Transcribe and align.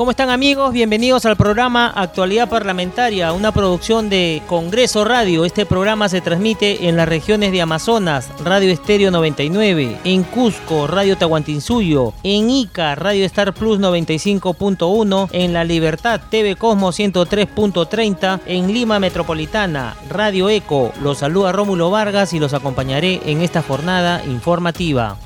¿Cómo 0.00 0.12
están 0.12 0.30
amigos? 0.30 0.72
Bienvenidos 0.72 1.26
al 1.26 1.36
programa 1.36 1.92
Actualidad 1.94 2.48
Parlamentaria, 2.48 3.34
una 3.34 3.52
producción 3.52 4.08
de 4.08 4.40
Congreso 4.46 5.04
Radio. 5.04 5.44
Este 5.44 5.66
programa 5.66 6.08
se 6.08 6.22
transmite 6.22 6.88
en 6.88 6.96
las 6.96 7.06
regiones 7.06 7.52
de 7.52 7.60
Amazonas, 7.60 8.30
Radio 8.42 8.72
Estéreo 8.72 9.10
99, 9.10 9.98
en 10.04 10.22
Cusco, 10.22 10.86
Radio 10.86 11.18
Tahuantinsuyo, 11.18 12.14
en 12.22 12.48
Ica, 12.48 12.94
Radio 12.94 13.26
Star 13.26 13.52
Plus 13.52 13.78
95.1, 13.78 15.28
en 15.32 15.52
La 15.52 15.64
Libertad, 15.64 16.18
TV 16.30 16.56
Cosmo 16.56 16.92
103.30, 16.92 18.40
en 18.46 18.72
Lima 18.72 19.00
Metropolitana, 19.00 19.96
Radio 20.08 20.48
Eco. 20.48 20.94
Los 21.02 21.18
saluda 21.18 21.52
Rómulo 21.52 21.90
Vargas 21.90 22.32
y 22.32 22.38
los 22.38 22.54
acompañaré 22.54 23.20
en 23.26 23.42
esta 23.42 23.60
jornada 23.60 24.24
informativa. 24.24 25.18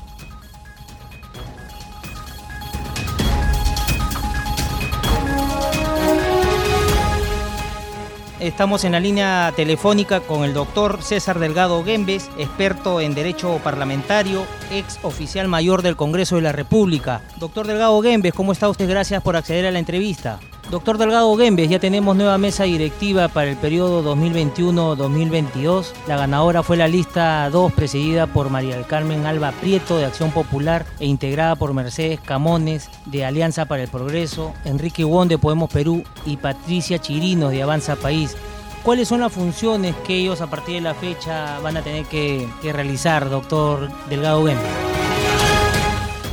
Estamos 8.45 8.83
en 8.83 8.91
la 8.91 8.99
línea 8.99 9.51
telefónica 9.55 10.19
con 10.19 10.43
el 10.43 10.53
doctor 10.53 11.01
César 11.01 11.39
Delgado 11.39 11.83
Gembes, 11.83 12.29
experto 12.37 13.01
en 13.01 13.15
Derecho 13.15 13.59
Parlamentario, 13.63 14.45
ex 14.69 14.99
oficial 15.01 15.47
mayor 15.47 15.81
del 15.81 15.95
Congreso 15.95 16.35
de 16.35 16.43
la 16.43 16.51
República. 16.51 17.23
Doctor 17.37 17.65
Delgado 17.65 17.99
Gembes, 18.03 18.35
¿cómo 18.35 18.51
está 18.51 18.69
usted? 18.69 18.87
Gracias 18.87 19.23
por 19.23 19.35
acceder 19.35 19.65
a 19.65 19.71
la 19.71 19.79
entrevista. 19.79 20.39
Doctor 20.71 20.97
Delgado 20.97 21.35
Gembes, 21.37 21.69
ya 21.69 21.79
tenemos 21.79 22.15
nueva 22.15 22.39
mesa 22.39 22.63
directiva 22.63 23.27
para 23.27 23.51
el 23.51 23.55
periodo 23.55 24.03
2021-2022. 24.15 25.91
La 26.07 26.17
ganadora 26.17 26.63
fue 26.63 26.75
la 26.75 26.87
lista 26.87 27.47
2, 27.51 27.71
presidida 27.71 28.25
por 28.25 28.49
María 28.49 28.75
del 28.75 28.87
Carmen 28.87 29.27
Alba 29.27 29.51
Prieto 29.51 29.97
de 29.97 30.05
Acción 30.05 30.31
Popular 30.31 30.85
e 30.99 31.05
integrada 31.05 31.55
por 31.55 31.73
Mercedes 31.75 32.19
Camones 32.19 32.89
de 33.05 33.25
Alianza 33.25 33.65
para 33.65 33.83
el 33.83 33.89
Progreso, 33.89 34.53
Enrique 34.65 35.03
Won 35.03 35.27
de 35.27 35.37
Podemos 35.37 35.69
Perú 35.69 36.03
y 36.25 36.37
Patricia 36.37 36.97
Chirinos 36.97 37.51
de 37.51 37.61
Avanza 37.61 37.95
País. 37.95 38.35
¿Cuáles 38.81 39.07
son 39.07 39.19
las 39.19 39.31
funciones 39.31 39.95
que 40.05 40.15
ellos 40.17 40.41
a 40.41 40.47
partir 40.47 40.75
de 40.75 40.81
la 40.81 40.95
fecha 40.95 41.59
van 41.59 41.77
a 41.77 41.83
tener 41.83 42.05
que, 42.05 42.47
que 42.61 42.73
realizar, 42.73 43.29
doctor 43.29 43.89
Delgado 44.09 44.45
Gembes? 44.45 44.94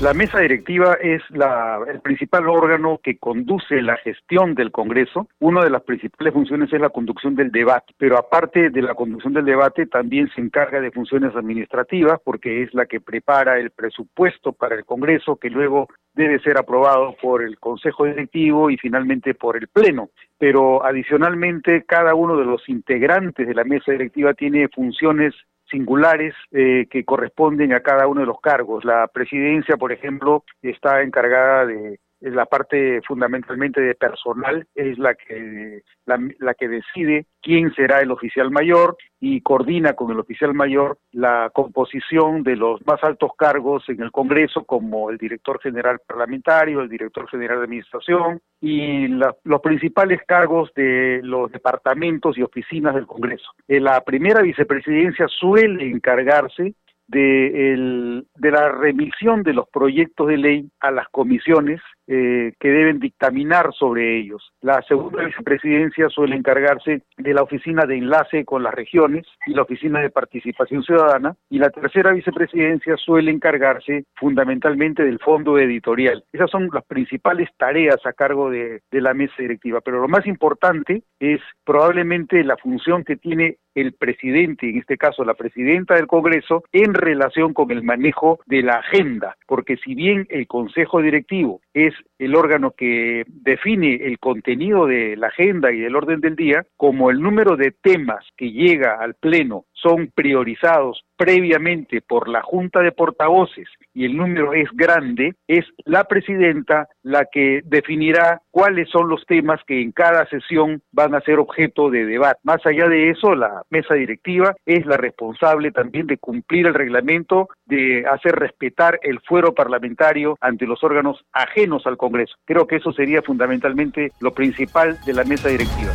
La 0.03 0.15
mesa 0.15 0.41
directiva 0.41 0.95
es 1.01 1.23
el 1.31 2.01
principal 2.01 2.49
órgano 2.49 2.99
que 3.01 3.19
conduce 3.19 3.81
la 3.81 3.97
gestión 3.99 4.57
del 4.57 4.73
Congreso. 4.73 5.29
Una 5.39 5.63
de 5.63 5.71
las 5.71 5.83
principales 5.83 6.35
funciones 6.35 6.73
es 6.73 6.81
la 6.81 6.89
conducción 6.89 7.37
del 7.37 7.53
debate, 7.53 7.95
pero 7.99 8.19
aparte 8.19 8.71
de 8.71 8.83
la 8.83 8.97
conducción 8.97 9.33
del 9.33 9.45
debate 9.45 9.87
también 9.87 10.29
se 10.35 10.41
encarga 10.41 10.81
de 10.81 10.91
funciones 10.91 11.37
administrativas 11.37 12.19
porque 12.25 12.65
es 12.65 12.75
la 12.75 12.87
que 12.87 13.01
prepara 13.01 13.61
el 13.61 13.71
presupuesto 13.71 14.53
para 14.53 14.75
el 14.75 14.85
Congreso 14.85 15.37
que 15.37 15.51
luego 15.51 15.87
debe 16.15 16.41
ser 16.41 16.59
aprobado 16.59 17.15
por 17.23 17.41
el 17.41 17.61
Consejo 17.61 18.05
Directivo 18.05 18.71
y 18.71 18.79
finalmente 18.79 19.35
por 19.35 19.57
el 19.57 19.69
Pleno. 19.69 20.11
Pero 20.37 20.85
adicionalmente 20.85 21.85
cada 21.87 22.17
uno 22.17 22.37
de 22.37 22.45
los 22.45 22.69
integrantes 22.69 23.47
de 23.47 23.55
la 23.55 23.63
mesa 23.63 23.93
directiva 23.93 24.35
tiene 24.35 24.67
funciones 24.67 25.33
singulares 25.73 26.35
eh, 26.53 26.87
que 26.89 27.05
corresponden 27.05 27.73
a 27.73 27.81
cada 27.81 28.07
uno 28.07 28.21
de 28.21 28.27
los 28.29 28.41
cargos. 28.41 28.85
La 28.85 29.09
presidencia, 29.09 29.77
por 29.77 29.91
ejemplo, 29.91 30.45
está 30.63 31.03
encargada 31.03 31.67
de 31.67 31.99
es 32.23 32.33
la 32.35 32.47
parte 32.47 33.03
fundamentalmente 33.03 33.81
de 33.81 33.95
personal, 33.97 34.67
es 34.75 34.97
la 34.99 35.15
que, 35.15 35.83
la, 36.07 36.55
que 36.55 36.69
decide 36.69 37.27
quién 37.43 37.75
será 37.75 38.01
el 38.01 38.13
oficial 38.13 38.51
mayor 38.53 38.97
y 39.21 39.41
coordina 39.41 39.95
con 39.95 40.13
el 40.13 40.21
oficial 40.21 40.55
mayor 40.55 40.99
la 41.11 41.51
composición 41.53 42.45
de 42.45 42.57
los 42.57 42.85
más 42.87 43.03
altos 43.03 43.33
cargos 43.37 43.89
en 43.89 44.03
el 44.03 44.13
Congreso, 44.13 44.65
como 44.65 45.11
el 45.11 45.19
director 45.19 45.61
general 45.61 45.99
parlamentario, 46.07 46.81
el 46.81 46.89
director 46.89 47.29
general 47.29 47.59
de 47.59 47.65
administración 47.65 48.41
y 48.61 49.09
los 49.09 49.61
principales 49.61 50.21
cargos 50.25 50.73
de 50.75 51.21
los 51.25 51.51
departamentos 51.51 52.39
y 52.39 52.43
oficinas 52.43 52.95
del 52.95 53.07
Congreso. 53.07 53.51
la 53.67 54.01
primera 54.03 54.43
vicepresidencia 54.43 55.27
suele 55.29 55.91
encargarse 55.91 56.75
de, 57.09 57.73
el, 57.73 58.27
de 58.37 58.51
la 58.51 58.71
remisión 58.71 59.43
de 59.43 59.53
los 59.53 59.69
proyectos 59.69 60.29
de 60.29 60.39
ley 60.39 60.71
a 60.81 60.91
las 60.91 61.09
comisiones 61.11 61.81
eh, 62.07 62.53
que 62.59 62.69
deben 62.69 62.99
dictaminar 62.99 63.73
sobre 63.73 64.19
ellos. 64.19 64.53
La 64.61 64.83
segunda 64.83 65.25
vicepresidencia 65.25 66.09
suele 66.09 66.37
encargarse 66.37 67.03
de 67.17 67.35
la 67.35 67.43
oficina 67.43 67.85
de 67.87 67.99
enlace 67.99 68.45
con 68.45 68.63
las 68.63 68.75
regiones 68.75 69.27
y 69.47 69.55
la 69.55 69.63
oficina 69.63 70.01
de 70.01 70.11
participación 70.11 70.83
ciudadana 70.83 71.37
y 71.49 71.59
la 71.59 71.71
tercera 71.71 72.13
vicepresidencia 72.13 72.97
suele 72.97 73.31
encargarse 73.31 74.05
fundamentalmente 74.17 75.05
del 75.05 75.19
fondo 75.19 75.59
editorial. 75.59 76.25
Esas 76.33 76.51
son 76.51 76.69
las 76.73 76.85
principales 76.85 77.49
tareas 77.57 78.05
a 78.05 78.13
cargo 78.13 78.51
de, 78.51 78.83
de 78.91 79.01
la 79.01 79.15
mesa 79.15 79.35
directiva, 79.39 79.81
pero 79.81 80.01
lo 80.01 80.09
más 80.09 80.27
importante 80.27 81.03
es 81.21 81.41
probablemente 81.65 82.43
la 82.45 82.57
función 82.57 83.05
que 83.05 83.17
tiene 83.17 83.59
el 83.75 83.95
presidente, 83.95 84.69
en 84.69 84.79
este 84.79 84.99
caso 84.99 85.25
la 85.25 85.35
presidenta 85.35 85.95
del 85.95 86.07
Congreso, 86.07 86.65
en 86.73 86.95
relación 86.95 87.55
con 87.55 87.71
el 87.71 87.83
manejo 87.83 88.41
de 88.47 88.63
la 88.63 88.75
agenda, 88.75 89.37
porque 89.47 89.77
si 89.79 89.95
bien 89.95 90.27
el 90.31 90.47
Consejo 90.47 91.01
Directivo 91.01 91.61
es 91.73 91.92
el 92.19 92.35
órgano 92.35 92.73
que 92.73 93.25
define 93.27 93.95
el 93.95 94.19
contenido 94.19 94.87
de 94.87 95.17
la 95.17 95.29
agenda 95.29 95.73
y 95.73 95.81
del 95.81 95.97
orden 95.97 96.21
del 96.21 96.37
día, 96.37 96.65
como 96.77 97.11
el 97.11 97.21
número 97.21 97.57
de 97.57 97.71
temas 97.73 98.25
que 98.37 98.51
llega 98.51 98.99
al 99.01 99.15
Pleno 99.15 99.67
son 99.83 100.11
priorizados 100.15 101.05
previamente 101.17 102.01
por 102.01 102.29
la 102.29 102.43
Junta 102.43 102.81
de 102.81 102.93
Portavoces 102.93 103.69
y 103.95 104.05
el 104.05 104.17
número 104.17 104.55
es 104.55 104.69
grande, 104.73 105.35
es 105.47 105.65
la 105.85 106.05
presidenta 106.05 106.89
la 107.03 107.27
que 107.31 107.61
definirá 107.65 108.41
cuáles 108.51 108.89
son 108.91 109.09
los 109.09 109.25
temas 109.27 109.61
que 109.67 109.81
en 109.81 109.93
cada 109.93 110.27
sesión 110.27 110.83
van 110.91 111.15
a 111.15 111.21
ser 111.21 111.39
objeto 111.39 111.91
de 111.91 112.07
debate. 112.07 112.41
Más 112.43 112.65
allá 112.67 112.89
de 112.89 113.11
eso, 113.11 113.35
la 113.35 113.63
mesa 113.71 113.95
directiva 113.95 114.55
es 114.67 114.85
la 114.87 114.97
responsable 114.97 115.71
también 115.71 116.07
de 116.07 116.19
cumplir 116.19 116.67
el 116.67 116.75
reglamento, 116.75 117.49
de 117.67 118.05
hacer 118.07 118.33
respetar 118.33 118.99
el 119.03 119.21
fuero 119.21 119.55
parlamentario 119.55 120.37
ante 120.41 120.67
los 120.67 120.83
órganos 120.83 121.25
ajenos 121.33 121.87
al 121.87 121.97
Congreso. 121.97 122.35
Creo 122.45 122.67
que 122.67 122.77
eso 122.77 122.93
sería 122.93 123.23
fundamentalmente 123.23 124.13
lo 124.21 124.33
principal 124.33 124.99
de 125.05 125.13
la 125.13 125.25
mesa 125.25 125.49
directiva. 125.49 125.93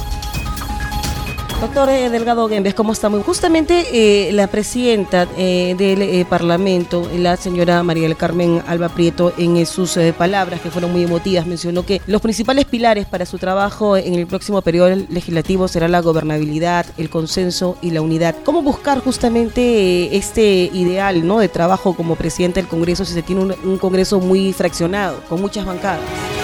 Doctor 1.59 1.89
eh, 1.89 2.11
Delgado 2.11 2.47
Gembes, 2.47 2.75
¿cómo 2.75 2.93
estamos? 2.93 3.25
Justamente 3.25 3.87
eh, 3.91 4.31
la 4.31 4.45
presidenta 4.45 5.27
eh, 5.37 5.73
del 5.75 6.23
Parlamento, 6.27 7.09
la 7.17 7.35
señora 7.35 7.81
María 7.81 8.03
del 8.03 8.15
Carmen 8.15 8.61
Alba 8.67 8.89
Prieto, 8.89 9.33
en 9.39 9.65
sus 9.65 9.97
palabras, 10.15 10.61
que 10.61 10.69
fueron 10.69 10.91
muy 10.91 11.03
emotivas, 11.03 11.47
mencionó 11.47 11.83
que 11.83 11.99
los 12.05 12.21
principales 12.21 12.65
pilares 12.65 13.07
para 13.07 13.25
su 13.25 13.39
trabajo 13.39 13.97
en 13.97 14.13
el 14.13 14.27
próximo 14.27 14.61
periodo 14.61 14.95
legislativo 15.09 15.67
será 15.67 15.87
la 15.87 16.01
gobernabilidad, 16.01 16.85
el 16.95 17.09
consenso 17.09 17.75
y 17.81 17.89
la 17.89 18.03
unidad. 18.03 18.35
¿Cómo 18.45 18.61
buscar 18.61 18.99
justamente 18.99 20.15
este 20.15 20.69
ideal 20.71 21.25
¿no? 21.25 21.39
de 21.39 21.49
trabajo 21.49 21.95
como 21.95 22.15
presidente 22.15 22.61
del 22.61 22.69
Congreso 22.69 23.03
si 23.03 23.13
se 23.13 23.23
tiene 23.23 23.55
un 23.63 23.77
Congreso 23.79 24.19
muy 24.19 24.53
fraccionado, 24.53 25.23
con 25.27 25.41
muchas 25.41 25.65
bancadas? 25.65 26.36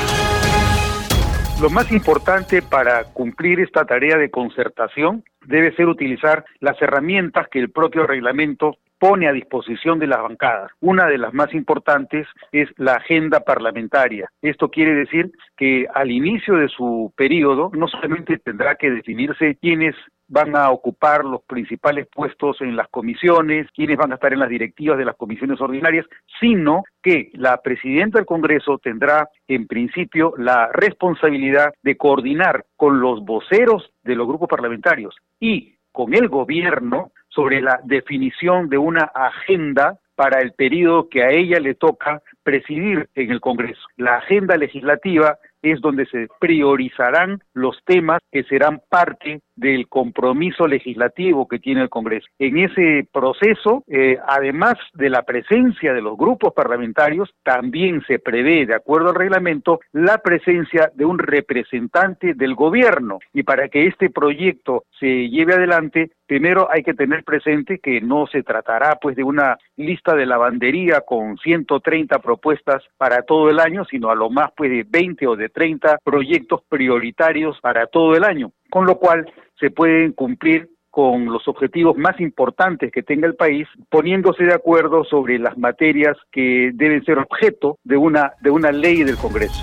Lo 1.63 1.69
más 1.69 1.89
importante 1.93 2.61
para 2.61 3.05
cumplir 3.05 3.61
esta 3.61 3.85
tarea 3.85 4.17
de 4.17 4.29
concertación 4.29 5.23
debe 5.45 5.73
ser 5.77 5.87
utilizar 5.87 6.43
las 6.59 6.75
herramientas 6.81 7.47
que 7.47 7.59
el 7.59 7.71
propio 7.71 8.05
reglamento 8.05 8.75
pone 8.99 9.29
a 9.29 9.31
disposición 9.31 9.97
de 9.97 10.07
las 10.07 10.21
bancadas. 10.21 10.71
Una 10.81 11.07
de 11.07 11.17
las 11.17 11.33
más 11.33 11.53
importantes 11.53 12.27
es 12.51 12.67
la 12.75 12.95
agenda 12.95 13.39
parlamentaria. 13.45 14.29
Esto 14.41 14.67
quiere 14.67 14.93
decir 14.93 15.31
que 15.55 15.87
al 15.93 16.11
inicio 16.11 16.55
de 16.55 16.67
su 16.67 17.13
periodo 17.15 17.71
no 17.73 17.87
solamente 17.87 18.39
tendrá 18.39 18.75
que 18.75 18.91
definirse 18.91 19.55
quiénes 19.61 19.95
van 20.33 20.55
a 20.55 20.71
ocupar 20.71 21.23
los 21.23 21.43
principales 21.43 22.07
puestos 22.07 22.59
en 22.61 22.75
las 22.75 22.87
comisiones, 22.89 23.67
quiénes 23.75 23.97
van 23.97 24.11
a 24.11 24.15
estar 24.15 24.33
en 24.33 24.39
las 24.39 24.49
directivas 24.49 24.97
de 24.97 25.05
las 25.05 25.15
comisiones 25.15 25.61
ordinarias, 25.61 26.07
sino 26.39 26.83
que 27.03 27.29
la 27.33 27.61
presidenta 27.61 28.17
del 28.17 28.25
Congreso 28.25 28.79
tendrá 28.79 29.29
en 29.47 29.67
principio 29.67 30.33
la 30.37 30.69
responsabilidad 30.73 31.71
de 31.83 31.97
coordinar 31.97 32.65
con 32.75 32.99
los 32.99 33.23
voceros 33.23 33.91
de 34.03 34.15
los 34.15 34.27
grupos 34.27 34.49
parlamentarios 34.49 35.15
y 35.39 35.75
con 35.91 36.15
el 36.15 36.27
gobierno 36.29 37.11
sobre 37.29 37.61
la 37.61 37.79
definición 37.83 38.69
de 38.69 38.79
una 38.79 39.03
agenda 39.13 39.99
para 40.15 40.41
el 40.41 40.53
periodo 40.53 41.09
que 41.09 41.23
a 41.23 41.29
ella 41.29 41.59
le 41.59 41.75
toca 41.75 42.21
presidir 42.43 43.09
en 43.15 43.31
el 43.31 43.39
Congreso. 43.39 43.81
La 43.97 44.17
agenda 44.17 44.57
legislativa 44.57 45.37
es 45.61 45.81
donde 45.81 46.05
se 46.07 46.27
priorizarán 46.39 47.41
los 47.53 47.77
temas 47.85 48.21
que 48.31 48.43
serán 48.43 48.81
parte 48.89 49.41
del 49.55 49.87
compromiso 49.87 50.67
legislativo 50.67 51.47
que 51.47 51.59
tiene 51.59 51.81
el 51.81 51.89
Congreso. 51.89 52.27
En 52.39 52.57
ese 52.57 53.07
proceso, 53.11 53.83
eh, 53.87 54.17
además 54.27 54.75
de 54.93 55.09
la 55.09 55.23
presencia 55.23 55.93
de 55.93 56.01
los 56.01 56.17
grupos 56.17 56.53
parlamentarios, 56.53 57.33
también 57.43 58.03
se 58.07 58.19
prevé, 58.19 58.65
de 58.65 58.75
acuerdo 58.75 59.09
al 59.09 59.15
reglamento, 59.15 59.79
la 59.91 60.19
presencia 60.19 60.91
de 60.95 61.05
un 61.05 61.19
representante 61.19 62.33
del 62.33 62.55
gobierno. 62.55 63.19
Y 63.33 63.43
para 63.43 63.69
que 63.69 63.87
este 63.87 64.09
proyecto 64.09 64.85
se 64.99 65.29
lleve 65.29 65.53
adelante, 65.53 66.11
primero 66.25 66.67
hay 66.71 66.83
que 66.83 66.93
tener 66.93 67.23
presente 67.23 67.79
que 67.79 68.01
no 68.01 68.27
se 68.27 68.43
tratará 68.43 68.97
pues 69.01 69.15
de 69.15 69.23
una 69.23 69.57
lista 69.77 70.15
de 70.15 70.25
lavandería 70.25 71.01
con 71.01 71.37
130 71.37 72.19
propuestas 72.19 72.83
para 72.97 73.21
todo 73.21 73.49
el 73.49 73.59
año, 73.59 73.85
sino 73.85 74.09
a 74.09 74.15
lo 74.15 74.29
más 74.29 74.51
pues 74.55 74.71
de 74.71 74.85
20 74.87 75.27
o 75.27 75.35
de 75.35 75.49
30 75.49 75.99
proyectos 76.03 76.61
prioritarios 76.67 77.59
para 77.61 77.87
todo 77.87 78.15
el 78.15 78.23
año, 78.23 78.51
con 78.73 78.87
lo 78.87 78.97
cual 78.97 79.31
se 79.59 79.69
pueden 79.69 80.13
cumplir 80.13 80.67
con 80.89 81.25
los 81.25 81.47
objetivos 81.47 81.95
más 81.95 82.19
importantes 82.19 82.91
que 82.91 83.03
tenga 83.03 83.27
el 83.27 83.35
país, 83.35 83.67
poniéndose 83.87 84.45
de 84.45 84.53
acuerdo 84.55 85.03
sobre 85.03 85.37
las 85.37 85.55
materias 85.59 86.17
que 86.31 86.71
deben 86.73 87.05
ser 87.05 87.19
objeto 87.19 87.77
de 87.83 87.97
una, 87.97 88.33
de 88.41 88.49
una 88.49 88.71
ley 88.71 89.03
del 89.03 89.15
Congreso. 89.17 89.61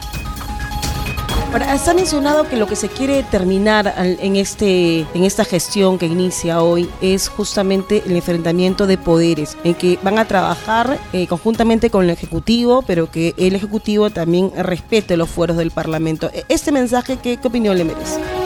Ahora, 1.53 1.77
se 1.77 1.91
ha 1.91 1.95
mencionado 1.95 2.49
que 2.49 2.57
lo 2.57 2.69
que 2.69 2.77
se 2.77 2.89
quiere 2.89 3.25
terminar 3.25 3.93
en, 3.99 4.37
este, 4.37 5.01
en 5.01 5.25
esta 5.25 5.45
gestión 5.45 5.99
que 5.99 6.07
inicia 6.07 6.63
hoy 6.63 6.89
es 7.03 7.29
justamente 7.29 8.05
el 8.07 8.15
enfrentamiento 8.15 8.87
de 8.87 8.97
poderes, 8.97 9.59
en 9.65 9.75
que 9.75 9.99
van 10.05 10.21
a 10.21 10.27
trabajar 10.27 10.99
eh, 11.13 11.27
conjuntamente 11.27 11.91
con 11.91 12.05
el 12.05 12.11
Ejecutivo, 12.11 12.85
pero 12.87 13.11
que 13.11 13.35
el 13.39 13.57
Ejecutivo 13.57 14.11
también 14.11 14.53
respete 14.57 15.17
los 15.17 15.29
fueros 15.29 15.57
del 15.57 15.73
Parlamento. 15.73 16.31
E, 16.33 16.45
¿Este 16.49 16.71
mensaje 16.71 17.19
qué, 17.21 17.39
qué 17.39 17.49
opinión 17.49 17.77
le 17.77 17.83
merece? 17.83 18.40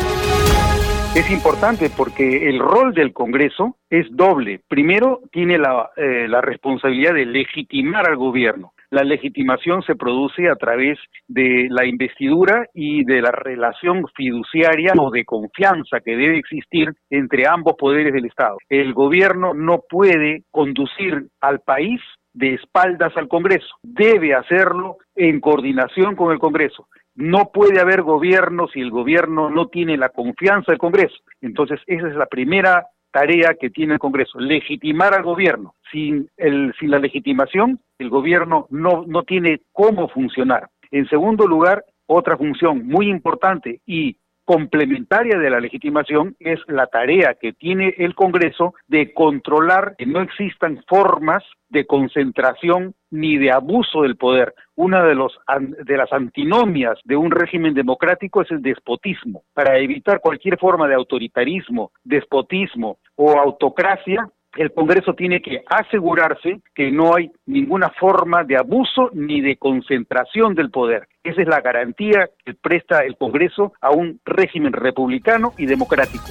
Es 1.14 1.30
importante 1.30 1.90
porque 1.96 2.48
el 2.48 2.58
rol 2.58 2.92
del 2.92 3.12
Congreso 3.12 3.76
es 3.88 4.04
doble. 4.10 4.60
Primero, 4.66 5.20
tiene 5.30 5.58
la, 5.58 5.90
eh, 5.96 6.26
la 6.26 6.40
responsabilidad 6.40 7.14
de 7.14 7.24
legitimar 7.24 8.08
al 8.08 8.16
gobierno. 8.16 8.72
La 8.90 9.04
legitimación 9.04 9.82
se 9.82 9.94
produce 9.94 10.48
a 10.48 10.56
través 10.56 10.98
de 11.28 11.68
la 11.70 11.86
investidura 11.86 12.66
y 12.74 13.04
de 13.04 13.22
la 13.22 13.30
relación 13.30 14.04
fiduciaria 14.16 14.92
o 14.98 15.12
de 15.12 15.24
confianza 15.24 16.00
que 16.04 16.16
debe 16.16 16.38
existir 16.38 16.92
entre 17.10 17.46
ambos 17.46 17.74
poderes 17.78 18.12
del 18.12 18.26
Estado. 18.26 18.56
El 18.68 18.92
gobierno 18.92 19.54
no 19.54 19.82
puede 19.88 20.42
conducir 20.50 21.28
al 21.40 21.60
país 21.60 22.00
de 22.32 22.54
espaldas 22.54 23.16
al 23.16 23.28
Congreso. 23.28 23.76
Debe 23.82 24.34
hacerlo 24.34 24.96
en 25.14 25.40
coordinación 25.40 26.16
con 26.16 26.32
el 26.32 26.40
Congreso. 26.40 26.88
No 27.14 27.50
puede 27.52 27.80
haber 27.80 28.02
gobierno 28.02 28.66
si 28.68 28.80
el 28.80 28.90
gobierno 28.90 29.50
no 29.50 29.68
tiene 29.68 29.96
la 29.96 30.08
confianza 30.08 30.72
del 30.72 30.78
Congreso. 30.78 31.16
Entonces, 31.40 31.80
esa 31.86 32.08
es 32.08 32.16
la 32.16 32.26
primera 32.26 32.86
tarea 33.12 33.54
que 33.58 33.70
tiene 33.70 33.94
el 33.94 34.00
Congreso, 34.00 34.40
legitimar 34.40 35.14
al 35.14 35.22
gobierno. 35.22 35.74
Sin, 35.92 36.28
sin 36.36 36.90
la 36.90 36.98
legitimación, 36.98 37.78
el 37.98 38.10
gobierno 38.10 38.66
no, 38.70 39.04
no 39.06 39.22
tiene 39.22 39.60
cómo 39.72 40.08
funcionar. 40.08 40.68
En 40.90 41.08
segundo 41.08 41.46
lugar, 41.46 41.84
otra 42.06 42.36
función 42.36 42.86
muy 42.86 43.08
importante 43.08 43.80
y 43.86 44.16
complementaria 44.44 45.38
de 45.38 45.50
la 45.50 45.60
legitimación 45.60 46.36
es 46.38 46.60
la 46.68 46.86
tarea 46.86 47.34
que 47.40 47.52
tiene 47.52 47.94
el 47.98 48.14
Congreso 48.14 48.74
de 48.86 49.12
controlar 49.12 49.94
que 49.96 50.06
no 50.06 50.20
existan 50.20 50.82
formas 50.86 51.42
de 51.70 51.86
concentración 51.86 52.94
ni 53.10 53.38
de 53.38 53.50
abuso 53.50 54.02
del 54.02 54.16
poder. 54.16 54.54
Una 54.76 55.02
de, 55.04 55.14
los, 55.14 55.38
de 55.84 55.96
las 55.96 56.12
antinomias 56.12 56.98
de 57.04 57.16
un 57.16 57.30
régimen 57.30 57.74
democrático 57.74 58.42
es 58.42 58.50
el 58.50 58.62
despotismo. 58.62 59.42
Para 59.54 59.78
evitar 59.78 60.20
cualquier 60.20 60.58
forma 60.58 60.88
de 60.88 60.94
autoritarismo, 60.94 61.90
despotismo 62.04 62.98
o 63.16 63.38
autocracia, 63.38 64.28
el 64.56 64.72
Congreso 64.72 65.14
tiene 65.14 65.40
que 65.40 65.64
asegurarse 65.66 66.60
que 66.74 66.90
no 66.90 67.14
hay 67.14 67.30
ninguna 67.46 67.90
forma 67.90 68.44
de 68.44 68.56
abuso 68.56 69.10
ni 69.12 69.40
de 69.40 69.56
concentración 69.56 70.54
del 70.54 70.70
poder. 70.70 71.08
Esa 71.24 71.40
es 71.40 71.48
la 71.48 71.62
garantía 71.62 72.28
que 72.44 72.52
presta 72.52 73.00
el 73.00 73.16
Congreso 73.16 73.72
a 73.80 73.90
un 73.90 74.20
régimen 74.26 74.74
republicano 74.74 75.54
y 75.56 75.64
democrático. 75.64 76.26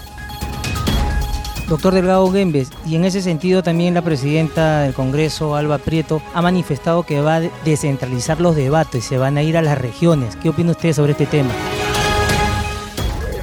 Doctor 1.67 1.95
Delgado 1.95 2.31
Gembes, 2.31 2.71
y 2.85 2.95
en 2.95 3.05
ese 3.05 3.21
sentido 3.21 3.63
también 3.63 3.95
la 3.95 4.03
presidenta 4.03 4.81
del 4.81 4.93
Congreso, 4.93 5.55
Alba 5.55 5.79
Prieto, 5.79 6.21
ha 6.35 6.43
manifestado 6.43 7.03
que 7.03 7.21
va 7.21 7.37
a 7.37 7.41
descentralizar 7.65 8.39
los 8.39 8.55
debates, 8.55 9.03
se 9.03 9.17
van 9.17 9.37
a 9.37 9.41
ir 9.41 9.57
a 9.57 9.63
las 9.63 9.81
regiones. 9.81 10.35
¿Qué 10.35 10.49
opina 10.49 10.71
usted 10.71 10.93
sobre 10.93 11.13
este 11.13 11.25
tema? 11.25 11.49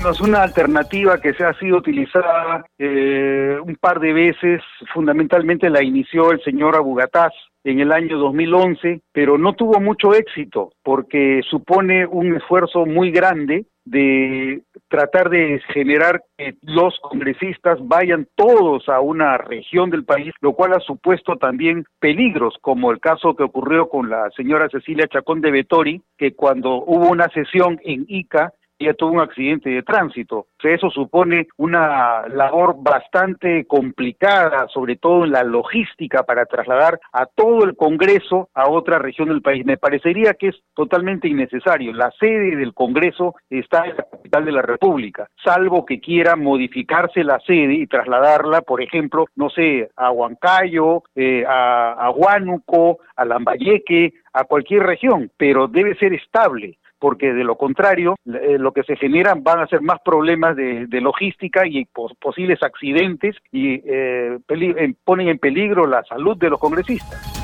Es 0.09 0.21
una 0.21 0.43
alternativa 0.43 1.19
que 1.21 1.35
se 1.35 1.45
ha 1.45 1.53
sido 1.55 1.77
utilizada 1.77 2.65
eh, 2.79 3.59
un 3.63 3.77
par 3.77 4.01
de 4.01 4.13
veces, 4.13 4.63
fundamentalmente 4.95 5.69
la 5.69 5.83
inició 5.83 6.33
el 6.33 6.43
señor 6.43 6.75
Abugataz 6.75 7.33
en 7.65 7.81
el 7.81 7.93
año 7.93 8.17
2011, 8.19 9.03
pero 9.13 9.37
no 9.37 9.53
tuvo 9.53 9.79
mucho 9.81 10.15
éxito 10.15 10.73
porque 10.83 11.43
supone 11.49 12.07
un 12.07 12.35
esfuerzo 12.35 12.87
muy 12.87 13.11
grande 13.11 13.67
de 13.85 14.63
tratar 14.89 15.31
de 15.31 15.61
generar 15.73 16.23
que 16.39 16.55
los 16.63 16.99
congresistas 17.01 17.79
vayan 17.83 18.27
todos 18.35 18.89
a 18.89 19.01
una 19.01 19.37
región 19.37 19.91
del 19.91 20.05
país, 20.05 20.33
lo 20.41 20.53
cual 20.53 20.75
ha 20.75 20.81
supuesto 20.81 21.37
también 21.37 21.85
peligros, 21.99 22.55
como 22.61 22.91
el 22.91 23.01
caso 23.01 23.35
que 23.35 23.43
ocurrió 23.43 23.89
con 23.89 24.09
la 24.09 24.31
señora 24.37 24.69
Cecilia 24.71 25.09
Chacón 25.09 25.41
de 25.41 25.51
Betori, 25.51 26.03
que 26.17 26.35
cuando 26.35 26.85
hubo 26.85 27.09
una 27.09 27.29
sesión 27.29 27.81
en 27.85 28.05
Ica, 28.09 28.53
ella 28.81 28.95
tuvo 28.95 29.13
un 29.13 29.21
accidente 29.21 29.69
de 29.69 29.83
tránsito. 29.83 30.47
Eso 30.63 30.91
supone 30.91 31.49
una 31.59 32.27
labor 32.29 32.77
bastante 32.79 33.67
complicada, 33.67 34.67
sobre 34.69 34.97
todo 34.97 35.25
en 35.25 35.33
la 35.33 35.45
logística 35.45 36.23
para 36.23 36.47
trasladar 36.47 36.99
a 37.13 37.27
todo 37.27 37.65
el 37.65 37.77
Congreso 37.77 38.49
a 38.55 38.69
otra 38.69 38.99
región 38.99 39.29
del 39.29 39.43
país. 39.43 39.67
Me 39.67 39.77
parecería 39.77 40.35
que 40.35 40.49
es 40.49 40.57
totalmente 40.75 41.29
innecesario. 41.29 41.93
La 41.93 42.11
sede 42.19 42.57
del 42.57 42.73
Congreso 42.73 43.35
está 43.51 43.85
en 43.85 43.97
la 43.97 44.05
capital 44.05 44.45
de 44.47 44.53
la 44.53 44.63
República, 44.63 45.29
salvo 45.45 45.85
que 45.85 46.01
quiera 46.01 46.37
modificarse 46.37 47.23
la 47.23 47.39
sede 47.41 47.75
y 47.75 47.87
trasladarla, 47.87 48.63
por 48.63 48.83
ejemplo, 48.83 49.27
no 49.37 49.51
sé, 49.51 49.91
a 49.97 50.11
Huancayo, 50.11 51.03
eh, 51.15 51.45
a, 51.47 51.93
a 51.93 52.11
Huánuco, 52.11 53.01
a 53.17 53.25
Lambayeque, 53.25 54.15
a 54.33 54.45
cualquier 54.45 54.85
región, 54.85 55.31
pero 55.37 55.67
debe 55.67 55.97
ser 55.97 56.15
estable 56.15 56.79
porque 57.01 57.33
de 57.33 57.43
lo 57.43 57.57
contrario, 57.57 58.15
eh, 58.27 58.59
lo 58.59 58.73
que 58.73 58.85
se 58.85 58.95
generan 58.95 59.43
van 59.43 59.61
a 59.61 59.67
ser 59.67 59.81
más 59.81 60.01
problemas 60.05 60.55
de, 60.55 60.87
logística 61.01 61.67
y 61.67 61.87
posibles 61.87 62.63
accidentes 62.63 63.35
y 63.51 63.81
eh, 63.85 64.39
ponen 65.05 65.29
en 65.29 65.39
peligro 65.39 65.87
la 65.87 66.05
salud 66.05 66.37
de 66.37 66.51
los 66.51 66.61
congresistas. 66.61 67.40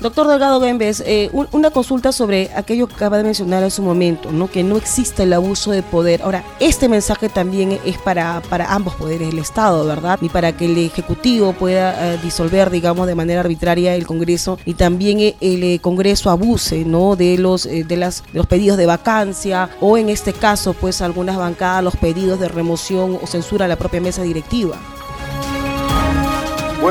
Doctor 0.00 0.28
Delgado 0.28 0.62
Gembes, 0.62 1.02
eh, 1.04 1.30
una 1.52 1.70
consulta 1.70 2.10
sobre 2.10 2.50
aquello 2.56 2.88
que 2.88 2.94
acaba 2.94 3.18
de 3.18 3.22
mencionar 3.22 3.62
en 3.62 3.70
su 3.70 3.82
momento, 3.82 4.32
¿no? 4.32 4.50
que 4.50 4.62
no 4.62 4.78
existe 4.78 5.24
el 5.24 5.32
abuso 5.34 5.72
de 5.72 5.82
poder. 5.82 6.22
Ahora, 6.22 6.42
este 6.58 6.88
mensaje 6.88 7.28
también 7.28 7.78
es 7.84 7.98
para, 7.98 8.40
para 8.48 8.72
ambos 8.72 8.94
poderes 8.94 9.28
del 9.28 9.38
Estado, 9.38 9.84
¿verdad? 9.84 10.18
Y 10.22 10.30
para 10.30 10.56
que 10.56 10.64
el 10.64 10.78
Ejecutivo 10.78 11.52
pueda 11.52 12.14
eh, 12.14 12.18
disolver, 12.22 12.70
digamos, 12.70 13.06
de 13.06 13.14
manera 13.14 13.40
arbitraria 13.40 13.94
el 13.94 14.06
Congreso 14.06 14.58
y 14.64 14.72
también 14.72 15.20
eh, 15.20 15.36
el 15.40 15.80
Congreso 15.82 16.30
abuse 16.30 16.86
¿no? 16.86 17.14
de, 17.14 17.36
los, 17.36 17.64
de, 17.64 17.96
las, 17.98 18.22
de 18.32 18.38
los 18.38 18.46
pedidos 18.46 18.78
de 18.78 18.86
vacancia 18.86 19.68
o 19.82 19.98
en 19.98 20.08
este 20.08 20.32
caso, 20.32 20.72
pues 20.72 21.02
algunas 21.02 21.36
bancadas, 21.36 21.84
los 21.84 21.96
pedidos 21.96 22.40
de 22.40 22.48
remoción 22.48 23.18
o 23.22 23.26
censura 23.26 23.66
a 23.66 23.68
la 23.68 23.76
propia 23.76 24.00
mesa 24.00 24.22
directiva. 24.22 24.78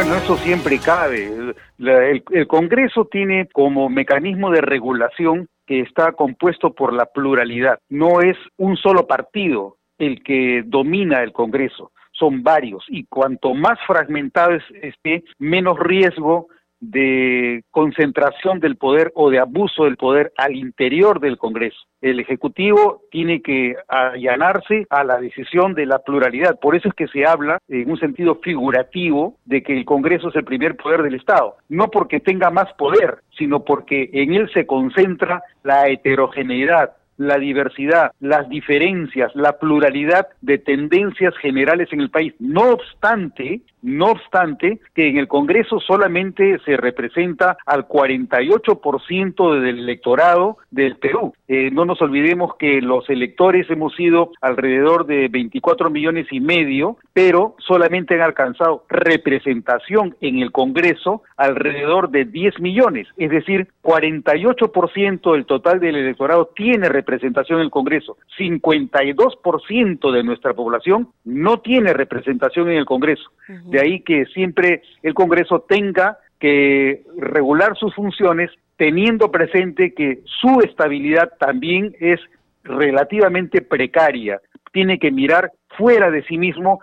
Bueno, 0.01 0.15
eso 0.15 0.37
siempre 0.37 0.79
cabe. 0.79 1.29
el, 1.77 2.47
Congreso 2.47 3.09
tiene 3.11 3.49
como 3.51 3.89
mecanismo 3.89 4.49
de 4.49 4.61
regulación 4.61 5.49
que 5.67 5.81
está 5.81 6.13
compuesto 6.13 6.73
por 6.73 6.93
la 6.93 7.07
pluralidad. 7.07 7.79
No 7.89 8.21
es 8.21 8.37
un 8.55 8.77
solo 8.77 9.07
partido 9.07 9.75
el 9.97 10.23
que 10.23 10.63
domina 10.65 11.21
el 11.21 11.33
Congreso, 11.33 11.91
son 12.13 12.43
varios. 12.43 12.85
Y 12.87 13.07
cuanto 13.07 13.53
más 13.53 13.77
fragmentado 13.85 14.51
esté, 14.81 15.25
menos 15.37 15.77
riesgo 15.77 16.47
de 16.79 17.63
concentración 17.71 18.59
del 18.59 18.77
poder 18.77 19.11
o 19.15 19.29
de 19.29 19.39
abuso 19.39 19.85
del 19.85 19.97
poder 19.97 20.31
al 20.37 20.55
interior 20.55 21.19
del 21.19 21.37
Congreso. 21.37 21.77
El 22.01 22.19
Ejecutivo 22.19 23.01
tiene 23.11 23.41
que 23.41 23.75
allanarse 23.87 24.85
a 24.89 25.03
la 25.03 25.19
decisión 25.19 25.73
de 25.73 25.85
la 25.85 25.99
pluralidad. 25.99 26.59
Por 26.59 26.75
eso 26.75 26.87
es 26.89 26.93
que 26.93 27.07
se 27.07 27.25
habla, 27.25 27.59
en 27.67 27.91
un 27.91 27.99
sentido 27.99 28.35
figurativo, 28.35 29.35
de 29.45 29.61
que 29.63 29.77
el 29.77 29.85
Congreso 29.85 30.29
es 30.29 30.35
el 30.35 30.45
primer 30.45 30.77
poder 30.77 31.03
del 31.03 31.15
Estado. 31.15 31.55
No 31.67 31.89
porque 31.89 32.19
tenga 32.19 32.49
más 32.49 32.71
poder, 32.73 33.19
sino 33.37 33.63
porque 33.65 34.09
en 34.13 34.33
él 34.33 34.49
se 34.53 34.65
concentra 34.65 35.43
la 35.63 35.87
heterogeneidad, 35.89 36.91
la 37.19 37.37
diversidad, 37.37 38.13
las 38.21 38.47
diferencias, 38.47 39.35
la 39.35 39.59
pluralidad 39.59 40.27
de 40.41 40.57
tendencias 40.57 41.35
generales 41.37 41.89
en 41.91 41.99
el 41.99 42.09
país. 42.09 42.33
No 42.39 42.69
obstante, 42.71 43.59
No 43.81 44.11
obstante, 44.11 44.79
que 44.93 45.09
en 45.09 45.17
el 45.17 45.27
Congreso 45.27 45.79
solamente 45.79 46.59
se 46.65 46.77
representa 46.77 47.57
al 47.65 47.87
48% 47.87 49.61
del 49.61 49.79
electorado 49.79 50.57
del 50.71 50.97
Perú. 50.97 51.33
Eh, 51.47 51.71
no 51.71 51.85
nos 51.85 52.01
olvidemos 52.01 52.55
que 52.57 52.81
los 52.81 53.09
electores 53.09 53.69
hemos 53.69 53.95
sido 53.95 54.31
alrededor 54.41 55.05
de 55.05 55.27
24 55.29 55.89
millones 55.89 56.27
y 56.31 56.39
medio, 56.39 56.97
pero 57.13 57.55
solamente 57.59 58.15
han 58.15 58.21
alcanzado 58.21 58.83
representación 58.89 60.15
en 60.21 60.39
el 60.39 60.51
Congreso 60.51 61.23
alrededor 61.37 62.09
de 62.09 62.25
10 62.25 62.59
millones, 62.59 63.07
es 63.17 63.31
decir, 63.31 63.67
48% 63.83 65.33
del 65.33 65.45
total 65.45 65.79
del 65.79 65.95
electorado 65.95 66.51
tiene 66.55 66.89
representación 66.89 67.59
en 67.59 67.65
el 67.65 67.71
Congreso, 67.71 68.17
52% 68.37 70.11
de 70.11 70.23
nuestra 70.23 70.53
población 70.53 71.09
no 71.23 71.59
tiene 71.61 71.93
representación 71.93 72.69
en 72.69 72.77
el 72.77 72.85
Congreso. 72.85 73.31
De 73.69 73.79
ahí 73.79 74.01
que 74.01 74.25
siempre 74.25 74.81
el 75.03 75.13
Congreso 75.13 75.65
tenga 75.67 76.17
que 76.39 77.03
regular 77.17 77.75
sus 77.77 77.93
funciones 77.93 78.49
teniendo 78.77 79.29
presente 79.29 79.93
que 79.93 80.19
su 80.25 80.61
estabilidad 80.61 81.31
también 81.37 81.95
es 81.99 82.19
relativamente 82.63 83.61
precaria. 83.61 84.39
Tiene 84.71 84.99
que 84.99 85.11
mirar 85.11 85.51
fuera 85.77 86.09
de 86.09 86.23
sí 86.23 86.37
mismo 86.37 86.79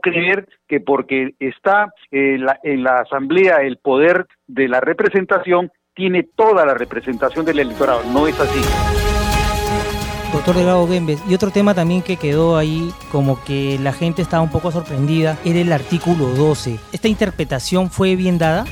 creer 0.00 0.48
que 0.68 0.80
porque 0.80 1.34
está 1.40 1.92
en 2.10 2.44
la, 2.44 2.58
en 2.62 2.84
la 2.84 3.00
Asamblea 3.00 3.58
el 3.62 3.78
poder 3.78 4.26
de 4.46 4.68
la 4.68 4.80
representación, 4.80 5.70
tiene 5.94 6.22
toda 6.22 6.64
la 6.64 6.74
representación 6.74 7.44
del 7.44 7.58
electorado. 7.58 8.02
No 8.12 8.26
es 8.26 8.38
así. 8.40 8.99
Doctor 10.40 10.56
Delgado 10.56 10.88
Gembes, 10.88 11.22
y 11.28 11.34
otro 11.34 11.50
tema 11.50 11.74
también 11.74 12.00
que 12.00 12.16
quedó 12.16 12.56
ahí 12.56 12.94
como 13.12 13.44
que 13.44 13.78
la 13.78 13.92
gente 13.92 14.22
estaba 14.22 14.42
un 14.42 14.50
poco 14.50 14.70
sorprendida 14.70 15.36
era 15.44 15.58
el 15.58 15.70
artículo 15.70 16.28
12. 16.28 16.78
¿Esta 16.94 17.08
interpretación 17.08 17.90
fue 17.90 18.16
bien 18.16 18.38
dada? 18.38 18.64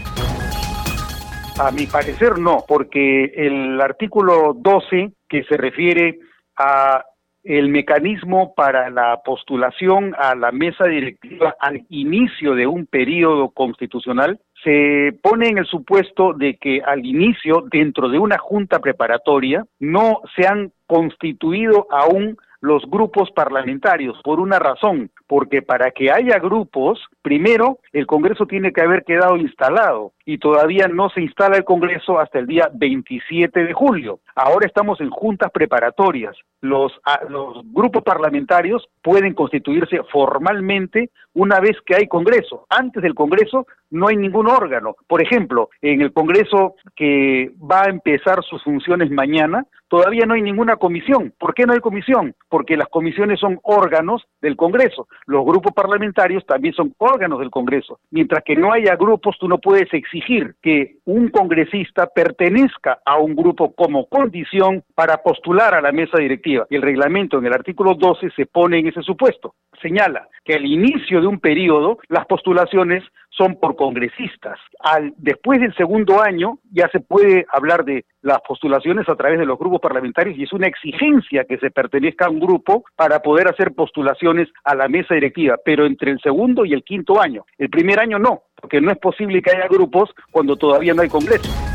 A 1.58 1.70
mi 1.70 1.86
parecer 1.86 2.38
no, 2.38 2.64
porque 2.66 3.24
el 3.36 3.78
artículo 3.82 4.54
12 4.56 5.12
que 5.28 5.44
se 5.44 5.58
refiere 5.58 6.20
a 6.56 7.04
el 7.48 7.70
mecanismo 7.70 8.52
para 8.54 8.90
la 8.90 9.22
postulación 9.24 10.14
a 10.18 10.34
la 10.34 10.52
mesa 10.52 10.84
directiva 10.84 11.56
al 11.58 11.82
inicio 11.88 12.54
de 12.54 12.66
un 12.66 12.84
periodo 12.84 13.48
constitucional 13.48 14.38
se 14.62 15.18
pone 15.22 15.48
en 15.48 15.56
el 15.58 15.64
supuesto 15.64 16.34
de 16.34 16.58
que 16.58 16.82
al 16.84 17.06
inicio, 17.06 17.64
dentro 17.70 18.10
de 18.10 18.18
una 18.18 18.36
junta 18.36 18.80
preparatoria, 18.80 19.64
no 19.78 20.20
se 20.36 20.46
han 20.46 20.72
constituido 20.86 21.86
aún 21.90 22.36
los 22.60 22.82
grupos 22.90 23.30
parlamentarios 23.30 24.20
por 24.22 24.40
una 24.40 24.58
razón, 24.58 25.10
porque 25.26 25.62
para 25.62 25.90
que 25.90 26.10
haya 26.10 26.38
grupos, 26.38 26.98
primero 27.22 27.78
el 27.92 28.06
Congreso 28.06 28.46
tiene 28.46 28.72
que 28.72 28.82
haber 28.82 29.04
quedado 29.04 29.36
instalado 29.36 30.12
y 30.24 30.38
todavía 30.38 30.88
no 30.88 31.08
se 31.10 31.22
instala 31.22 31.56
el 31.56 31.64
Congreso 31.64 32.18
hasta 32.18 32.38
el 32.38 32.46
día 32.46 32.68
27 32.74 33.64
de 33.64 33.72
julio. 33.72 34.20
Ahora 34.34 34.66
estamos 34.66 35.00
en 35.00 35.10
juntas 35.10 35.50
preparatorias. 35.52 36.36
Los, 36.60 36.92
los 37.28 37.62
grupos 37.72 38.02
parlamentarios 38.02 38.88
pueden 39.02 39.34
constituirse 39.34 40.00
formalmente 40.10 41.10
una 41.34 41.60
vez 41.60 41.76
que 41.86 41.94
hay 41.94 42.08
Congreso. 42.08 42.66
Antes 42.68 43.02
del 43.02 43.14
Congreso 43.14 43.66
no 43.90 44.08
hay 44.08 44.16
ningún 44.16 44.48
órgano. 44.48 44.96
Por 45.06 45.22
ejemplo, 45.22 45.70
en 45.80 46.02
el 46.02 46.12
Congreso 46.12 46.74
que 46.96 47.52
va 47.58 47.84
a 47.84 47.90
empezar 47.90 48.42
sus 48.42 48.62
funciones 48.64 49.10
mañana, 49.10 49.66
todavía 49.88 50.26
no 50.26 50.34
hay 50.34 50.42
ninguna 50.42 50.76
comisión. 50.76 51.32
¿Por 51.38 51.54
qué 51.54 51.64
no 51.64 51.72
hay 51.72 51.80
comisión? 51.80 52.34
Porque 52.48 52.76
las 52.76 52.88
comisiones 52.88 53.40
son 53.40 53.58
órganos 53.62 54.24
del 54.40 54.56
Congreso. 54.56 55.08
Los 55.26 55.44
grupos 55.44 55.72
parlamentarios 55.72 56.44
también 56.46 56.74
son 56.74 56.94
órganos 56.98 57.38
del 57.40 57.50
Congreso. 57.50 57.98
Mientras 58.10 58.42
que 58.44 58.56
no 58.56 58.72
haya 58.72 58.96
grupos, 58.96 59.36
tú 59.38 59.48
no 59.48 59.58
puedes 59.58 59.92
exigir 59.92 60.54
que 60.62 60.96
un 61.04 61.28
congresista 61.28 62.06
pertenezca 62.06 62.98
a 63.04 63.18
un 63.18 63.34
grupo 63.34 63.74
como 63.74 64.06
condición 64.06 64.82
para 64.94 65.18
postular 65.18 65.74
a 65.74 65.80
la 65.80 65.92
mesa 65.92 66.18
directiva. 66.18 66.66
Y 66.70 66.76
el 66.76 66.82
reglamento 66.82 67.38
en 67.38 67.46
el 67.46 67.52
artículo 67.52 67.94
12 67.94 68.30
se 68.36 68.46
pone 68.46 68.78
en 68.78 68.88
ese 68.88 69.02
supuesto. 69.02 69.54
Señala 69.80 70.28
que 70.44 70.54
al 70.54 70.64
inicio 70.64 71.20
de 71.20 71.26
un 71.26 71.40
periodo 71.40 71.98
las 72.08 72.26
postulaciones 72.26 73.04
son 73.30 73.56
por 73.56 73.76
congresistas. 73.76 74.58
Al, 74.80 75.14
después 75.16 75.60
del 75.60 75.74
segundo 75.74 76.20
año 76.22 76.58
ya 76.70 76.88
se 76.88 77.00
puede 77.00 77.46
hablar 77.52 77.84
de 77.84 78.04
las 78.22 78.40
postulaciones 78.46 79.08
a 79.08 79.16
través 79.16 79.38
de 79.38 79.46
los 79.46 79.58
grupos 79.58 79.80
parlamentarios 79.80 80.36
y 80.36 80.42
es 80.42 80.52
una 80.52 80.66
exigencia 80.66 81.44
que 81.44 81.58
se 81.58 81.70
pertenezca 81.70 82.26
a 82.26 82.30
un 82.30 82.40
grupo 82.40 82.84
para 82.96 83.20
poder 83.20 83.48
hacer 83.48 83.74
postulaciones 83.74 84.48
a 84.64 84.74
la 84.74 84.88
mesa 84.88 85.14
directiva, 85.14 85.56
pero 85.64 85.86
entre 85.86 86.10
el 86.10 86.20
segundo 86.20 86.64
y 86.64 86.72
el 86.72 86.82
quinto 86.82 87.20
año. 87.20 87.44
El 87.58 87.70
primer 87.70 88.00
año 88.00 88.18
no, 88.18 88.42
porque 88.60 88.80
no 88.80 88.90
es 88.90 88.98
posible 88.98 89.42
que 89.42 89.50
haya 89.50 89.68
grupos 89.68 90.10
cuando 90.30 90.56
todavía 90.56 90.94
no 90.94 91.02
hay 91.02 91.08
congreso. 91.08 91.67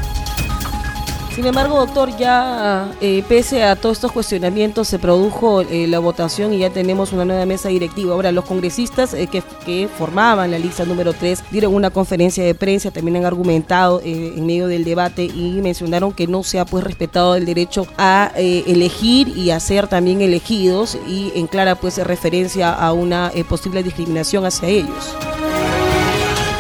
Sin 1.36 1.48
embargo, 1.48 1.80
doctor, 1.80 2.16
ya 2.16 2.92
eh, 3.02 3.24
pese 3.28 3.64
a 3.64 3.76
todos 3.76 3.98
estos 3.98 4.12
cuestionamientos 4.12 4.88
se 4.88 5.00
produjo 5.00 5.62
eh, 5.62 5.88
la 5.88 5.98
votación 5.98 6.54
y 6.54 6.60
ya 6.60 6.70
tenemos 6.70 7.12
una 7.12 7.26
nueva 7.26 7.44
mesa 7.48 7.70
directiva. 7.70 8.14
Ahora, 8.14 8.32
los 8.32 8.46
congresistas 8.46 9.16
eh, 9.16 9.28
que, 9.28 9.88
formaban 9.98 10.52
la 10.52 10.60
lista 10.60 10.86
número 10.86 11.12
3 11.14 11.46
dieron 11.50 11.74
una 11.74 11.90
conferencia 11.90 12.44
de 12.44 12.54
prensa, 12.54 12.92
también 12.92 13.18
han 13.18 13.26
argumentado 13.26 14.00
en 14.04 14.46
medio 14.46 14.68
del 14.68 14.84
debate 14.84 15.24
y 15.24 15.60
mencionaron 15.62 16.12
que 16.12 16.28
no 16.28 16.44
se 16.44 16.60
ha 16.60 16.66
pues 16.66 16.84
respetado 16.84 17.36
el 17.36 17.46
derecho 17.46 17.88
a 17.98 18.32
elegir 18.36 19.30
y 19.30 19.50
a 19.50 19.60
ser 19.60 19.88
también 19.88 20.22
elegidos 20.22 20.98
y 21.08 21.32
en 21.36 21.48
clara 21.48 21.76
pues 21.76 21.98
referencia 21.98 22.72
a 22.72 22.94
una 22.94 23.32
posible 23.50 23.82
discriminación 23.82 24.46
hacia 24.46 24.70
ellos. 24.70 25.16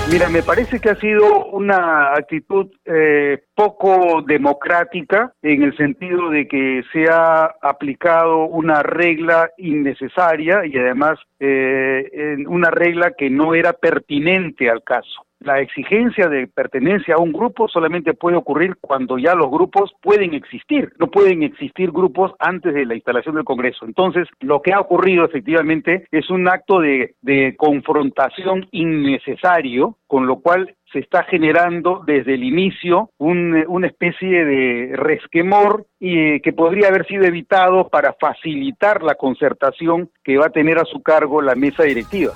Mira, 0.05 0.27
me 0.29 0.43
parece 0.43 0.81
que 0.81 0.89
ha 0.89 1.00
sido 1.00 1.45
una 1.45 2.13
actitud 2.13 2.67
eh, 2.83 3.43
poco 3.55 4.22
democrática 4.22 5.33
en 5.41 5.63
el 5.63 5.77
sentido 5.77 6.29
de 6.29 6.45
que 6.45 6.83
se 6.91 7.05
ha 7.10 7.45
aplicado 7.62 8.45
una 8.45 8.83
regla 8.83 9.50
innecesaria 9.57 10.65
y 10.65 10.77
además 10.77 11.19
eh, 11.39 12.36
una 12.48 12.69
regla 12.69 13.13
que 13.17 13.29
no 13.29 13.55
era 13.55 13.72
pertinente 13.72 14.69
al 14.69 14.83
caso 14.83 15.25
la 15.43 15.59
exigencia 15.59 16.27
de 16.27 16.47
pertenencia 16.47 17.15
a 17.15 17.19
un 17.19 17.31
grupo 17.31 17.67
solamente 17.67 18.13
puede 18.13 18.38
ocurrir 18.38 18.75
cuando 18.79 19.17
ya 19.17 19.35
los 19.35 19.50
grupos 19.50 19.93
pueden 20.01 20.33
existir. 20.33 20.91
No 21.00 21.07
pueden 21.07 21.43
existir 21.43 21.91
grupos 21.91 22.31
antes 22.39 22.73
de 22.73 22.85
la 22.85 22.95
instalación 22.95 23.35
del 23.35 23.43
Congreso. 23.43 23.85
Entonces, 23.85 24.27
lo 24.39 24.62
que 24.62 24.73
ha 24.73 24.79
ocurrido 24.79 25.25
efectivamente 25.25 26.07
es 26.12 26.29
un 26.29 26.47
acto 26.47 26.79
de, 26.79 27.15
confrontación 27.57 28.67
innecesario, 28.71 29.97
con 30.07 30.27
lo 30.27 30.39
cual 30.39 30.75
se 30.91 31.00
está 31.00 31.23
generando 31.23 32.03
desde 32.05 32.35
el 32.35 32.43
inicio 32.43 33.09
una 33.17 33.88
especie 33.88 34.45
de 34.45 34.95
resquemor 34.95 35.85
y, 36.00 36.39
que 36.41 36.53
podría 36.53 36.89
haber 36.89 37.05
sido 37.07 37.23
evitado 37.23 37.89
para 37.89 38.13
facilitar 38.19 39.01
la 39.03 39.15
concertación 39.15 40.09
que 40.23 40.38
va 40.38 40.47
a 40.47 40.51
tener 40.51 40.77
a 40.77 40.85
su 40.85 41.01
cargo 41.01 41.41
la 41.41 41.55
mesa 41.55 41.83
directiva. 41.83 42.33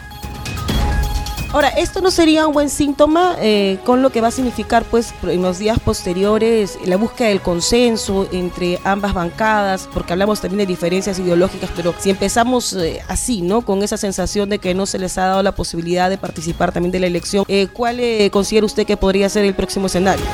Ahora, 1.53 1.69
esto 1.69 2.01
no 2.01 2.11
sería 2.11 2.45
un 2.45 2.53
buen 2.53 2.67
síntoma 2.67 3.35
eh, 3.41 3.79
con 3.85 4.01
lo 4.01 4.09
que 4.09 4.19
va 4.19 4.27
a 4.27 4.31
significar, 4.31 4.83
pues, 4.91 5.15
en 5.23 5.41
los 5.41 5.59
días 5.59 5.79
posteriores 5.79 6.77
la 6.85 6.97
búsqueda 6.97 7.29
del 7.29 7.39
consenso 7.39 8.27
entre 8.33 8.79
ambas 8.83 9.13
bancadas, 9.13 9.89
porque 9.93 10.11
hablamos 10.11 10.41
también 10.41 10.59
de 10.59 10.65
diferencias 10.65 11.19
ideológicas, 11.19 11.71
pero 11.73 11.93
si 11.93 12.09
empezamos 12.09 12.73
eh, 12.73 12.99
así, 13.07 13.41
¿no? 13.41 13.61
Con 13.61 13.81
esa 13.81 13.95
sensación 13.95 14.49
de 14.49 14.59
que 14.59 14.73
no 14.73 14.85
se 14.85 14.99
les 14.99 15.17
ha 15.17 15.27
dado 15.27 15.41
la 15.41 15.53
posibilidad 15.53 16.09
de 16.09 16.17
participar 16.17 16.73
también 16.73 16.91
de 16.91 16.99
la 16.99 17.07
elección, 17.07 17.45
eh, 17.47 17.67
¿cuál 17.71 17.97
considera 18.29 18.65
usted 18.65 18.85
que 18.85 18.97
podría 18.97 19.29
ser 19.29 19.45
el 19.45 19.55
próximo 19.55 19.85
escenario? 19.85 20.25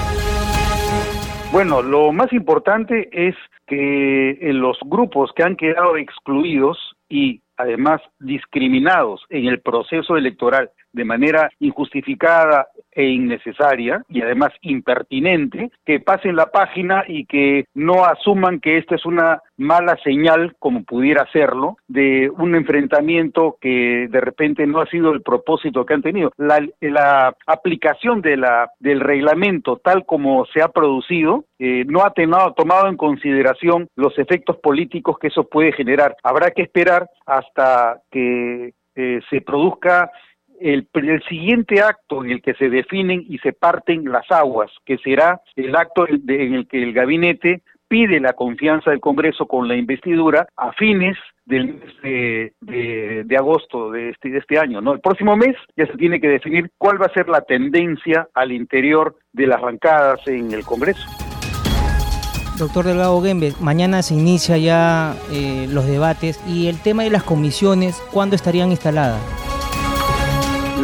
Bueno, 1.52 1.84
lo 1.84 2.12
más 2.12 2.34
importante 2.34 3.10
es 3.12 3.36
que 3.68 4.32
en 4.42 4.60
los 4.60 4.78
grupos 4.84 5.32
que 5.36 5.44
han 5.44 5.56
quedado 5.56 5.96
excluidos 5.96 6.78
y 7.08 7.42
además 7.58 8.02
discriminados 8.20 9.22
en 9.30 9.46
el 9.46 9.62
proceso 9.62 10.18
electoral 10.18 10.72
de 10.94 11.06
manera 11.06 11.50
injustificada 11.60 12.68
e 12.92 13.06
innecesaria 13.06 14.04
y 14.08 14.22
además 14.22 14.52
impertinente, 14.62 15.72
que 15.86 16.00
pasen 16.00 16.36
la 16.36 16.48
página 16.48 17.04
y 17.08 17.26
que 17.26 17.66
no 17.74 18.06
asuman 18.06 18.60
que 18.60 18.78
esta 18.78 18.96
es 18.96 19.06
una 19.06 19.42
mala 19.58 19.98
señal, 20.04 20.56
como 20.60 20.84
pudiera 20.84 21.28
serlo, 21.32 21.78
de 21.88 22.30
un 22.30 22.56
enfrentamiento 22.56 23.58
que 23.60 24.08
de 24.10 24.22
repente 24.22 24.66
no 24.68 24.80
ha 24.80 24.86
sido 24.88 25.12
el 25.12 25.22
propósito 25.22 25.86
que 25.86 25.94
han 25.94 26.02
tenido. 26.02 26.32
La, 26.38 26.64
aplicación 27.48 28.22
de 28.22 28.38
la, 28.38 28.72
del 28.80 29.00
reglamento 29.00 29.78
tal 29.78 30.06
como 30.06 30.46
se 30.46 30.62
ha 30.62 30.70
producido 30.70 31.46
eh, 31.60 31.84
no 31.88 32.06
ha 32.06 32.12
tenado, 32.12 32.54
tomado 32.54 32.88
en 32.88 32.98
consideración 32.98 33.88
los 33.96 34.18
efectos 34.20 34.58
políticos 34.58 35.18
que 35.20 35.28
eso 35.28 35.46
puede 35.46 35.72
generar. 35.72 36.16
Habrá 36.24 36.52
que 36.52 36.64
esperar 36.64 37.10
hasta 37.26 38.02
que 38.12 38.74
eh, 38.96 39.20
se 39.30 39.42
produzca 39.42 40.12
el, 40.64 40.88
siguiente 41.28 41.82
acto 41.82 42.24
en 42.24 42.32
el 42.32 42.42
que 42.42 42.54
se 42.56 42.70
definen 42.70 43.26
y 43.28 43.38
se 43.40 43.54
parten 43.54 44.06
las 44.12 44.30
aguas, 44.32 44.72
que 44.86 44.98
será 44.98 45.42
el 45.56 45.76
acto 45.76 46.08
en 46.08 46.54
el 46.54 46.68
que 46.68 46.82
el 46.82 46.94
gabinete 46.94 47.62
despide 47.94 48.20
la 48.20 48.34
confianza 48.34 48.92
del 48.92 49.00
Congreso 49.00 49.46
con 49.46 49.68
la 49.68 49.76
investidura 49.76 50.48
a 50.58 50.72
fines 50.74 51.16
del 51.46 51.76
mes 52.02 52.52
de, 52.62 53.38
agosto 53.38 53.92
de 53.92 54.10
este, 54.10 54.36
este 54.38 54.58
año. 54.58 54.82
¿no? 54.82 54.94
El 54.94 55.00
próximo 55.00 55.36
mes 55.36 55.56
ya 55.76 55.86
se 55.86 55.98
tiene 55.98 56.20
que 56.20 56.28
definir 56.28 56.72
cuál 56.78 57.02
va 57.02 57.06
a 57.08 57.14
ser 57.14 57.30
la 57.30 57.42
tendencia 57.42 58.28
al 58.34 58.52
interior 58.52 59.16
de 59.32 59.48
las 59.48 59.62
bancadas 59.62 60.28
en 60.28 60.52
el 60.52 60.64
Congreso. 60.64 61.06
Doctor 62.58 62.86
Delgado 62.86 63.22
Gembe, 63.22 63.52
mañana 63.60 64.02
se 64.02 64.14
inicia 64.14 64.58
ya 64.58 65.16
eh, 65.32 65.68
los 65.70 65.86
debates 65.88 66.40
y 66.48 66.68
el 66.68 66.82
tema 66.82 67.04
de 67.04 67.10
las 67.10 67.24
comisiones, 67.24 68.02
¿cuándo 68.12 68.36
estarían 68.36 68.70
instaladas? 68.70 69.43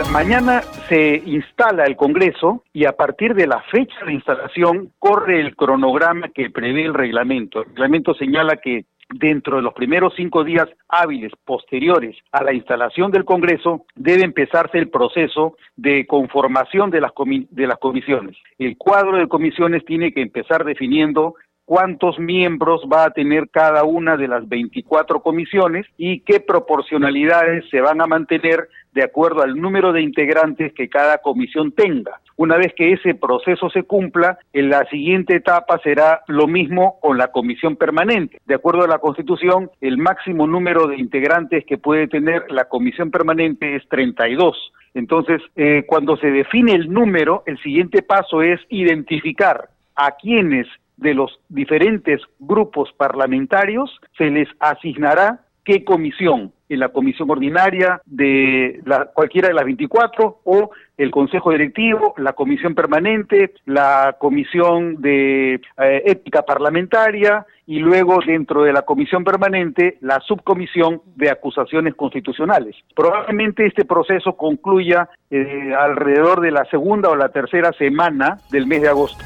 Mañana 0.08 0.62
se 0.88 1.22
instala 1.26 1.84
el 1.84 1.96
Congreso 1.96 2.64
y 2.74 2.86
a 2.86 2.94
partir 2.94 3.36
de 3.36 3.48
la 3.48 3.62
fecha 3.72 4.06
de 4.06 4.14
instalación 4.14 4.92
corre 5.00 5.42
el 5.42 5.56
cronograma 5.56 6.30
que 6.30 6.50
prevé 6.50 6.86
el 6.86 6.94
reglamento. 6.94 7.62
El 7.62 7.70
reglamento 7.70 8.14
señala 8.14 8.58
que 8.58 8.86
dentro 9.10 9.58
de 9.58 9.64
los 9.64 9.74
primeros 9.74 10.14
cinco 10.16 10.44
días 10.44 10.68
hábiles 10.88 11.32
posteriores 11.44 12.16
a 12.32 12.44
la 12.44 12.54
instalación 12.54 13.12
del 13.12 13.26
Congreso, 13.26 13.86
debe 13.96 14.24
empezarse 14.24 14.78
el 14.78 14.90
proceso 14.90 15.56
de 15.76 16.06
conformación 16.06 16.92
de 16.92 17.02
las, 17.02 17.12
de 17.50 17.68
las 17.68 17.80
comisiones. 17.80 18.38
El 18.58 18.78
cuadro 18.78 19.18
de 19.18 19.28
comisiones 19.28 19.84
tiene 19.86 20.14
que 20.14 20.22
empezar 20.22 20.64
definiendo 20.64 21.36
cuántos 21.70 22.18
miembros 22.18 22.82
va 22.92 23.04
a 23.04 23.12
tener 23.12 23.48
cada 23.52 23.84
una 23.84 24.18
de 24.18 24.28
las 24.28 24.50
24 24.50 25.20
comisiones 25.20 25.86
y 26.00 26.22
qué 26.22 26.40
proporcionalidades 26.40 27.64
se 27.70 27.80
van 27.80 28.02
a 28.02 28.08
mantener 28.08 28.70
de 28.92 29.04
acuerdo 29.04 29.44
al 29.44 29.54
número 29.54 29.94
de 29.94 30.02
integrantes 30.02 30.74
que 30.74 30.90
cada 30.90 31.20
comisión 31.20 31.72
tenga. 31.74 32.22
Una 32.38 32.58
vez 32.58 32.74
que 32.76 32.94
ese 32.94 33.14
proceso 33.14 33.70
se 33.70 33.84
cumpla, 33.84 34.40
en 34.52 34.72
la 34.72 34.84
siguiente 34.86 35.36
etapa 35.36 35.80
será 35.84 36.24
lo 36.26 36.48
mismo 36.48 36.98
con 37.02 37.20
la 37.20 37.28
comisión 37.28 37.76
permanente. 37.76 38.40
De 38.48 38.56
acuerdo 38.56 38.86
a 38.86 38.88
la 38.88 38.98
Constitución, 38.98 39.70
el 39.80 40.00
máximo 40.00 40.48
número 40.48 40.88
de 40.88 40.98
integrantes 40.98 41.66
que 41.66 41.78
puede 41.78 42.08
tener 42.08 42.50
la 42.50 42.66
comisión 42.66 43.12
permanente 43.12 43.76
es 43.76 43.88
32. 43.90 44.74
Entonces, 44.96 45.40
eh, 45.56 45.84
cuando 45.86 46.18
se 46.18 46.32
define 46.32 46.74
el 46.74 46.92
número, 46.92 47.44
el 47.46 47.60
siguiente 47.60 48.02
paso 48.02 48.42
es 48.42 48.60
identificar 48.70 49.70
a 49.96 50.14
quienes 50.20 50.66
de 51.00 51.14
los 51.14 51.40
diferentes 51.50 52.22
grupos 52.40 52.92
parlamentarios 52.98 53.90
se 54.18 54.30
les 54.30 54.48
asignará 54.60 55.42
qué 55.64 55.84
comisión, 55.84 56.52
en 56.68 56.80
la 56.80 56.90
comisión 56.90 57.30
ordinaria 57.30 58.02
de 58.06 58.80
la, 58.86 59.06
cualquiera 59.06 59.48
de 59.48 59.54
las 59.54 59.66
24 59.66 60.40
o 60.44 60.72
el 60.98 61.12
Consejo 61.12 61.52
Directivo, 61.52 62.14
la 62.18 62.34
comisión 62.34 62.76
permanente, 62.76 63.54
la 63.66 64.18
comisión 64.20 65.02
de 65.02 65.56
eh, 65.56 66.04
ética 66.06 66.44
parlamentaria 66.44 67.46
y 67.66 67.80
luego 67.80 68.20
dentro 68.26 68.64
de 68.64 68.74
la 68.74 68.82
comisión 68.84 69.24
permanente 69.24 69.98
la 70.02 70.20
subcomisión 70.22 71.02
de 71.16 71.30
acusaciones 71.30 71.96
constitucionales. 71.96 72.76
Probablemente 72.96 73.66
este 73.66 73.86
proceso 73.86 74.36
concluya 74.36 75.10
eh, 75.32 75.74
alrededor 75.78 76.42
de 76.42 76.52
la 76.52 76.66
segunda 76.66 77.10
o 77.10 77.16
la 77.16 77.30
tercera 77.30 77.72
semana 77.74 78.38
del 78.52 78.68
mes 78.68 78.82
de 78.82 78.90
agosto. 78.90 79.24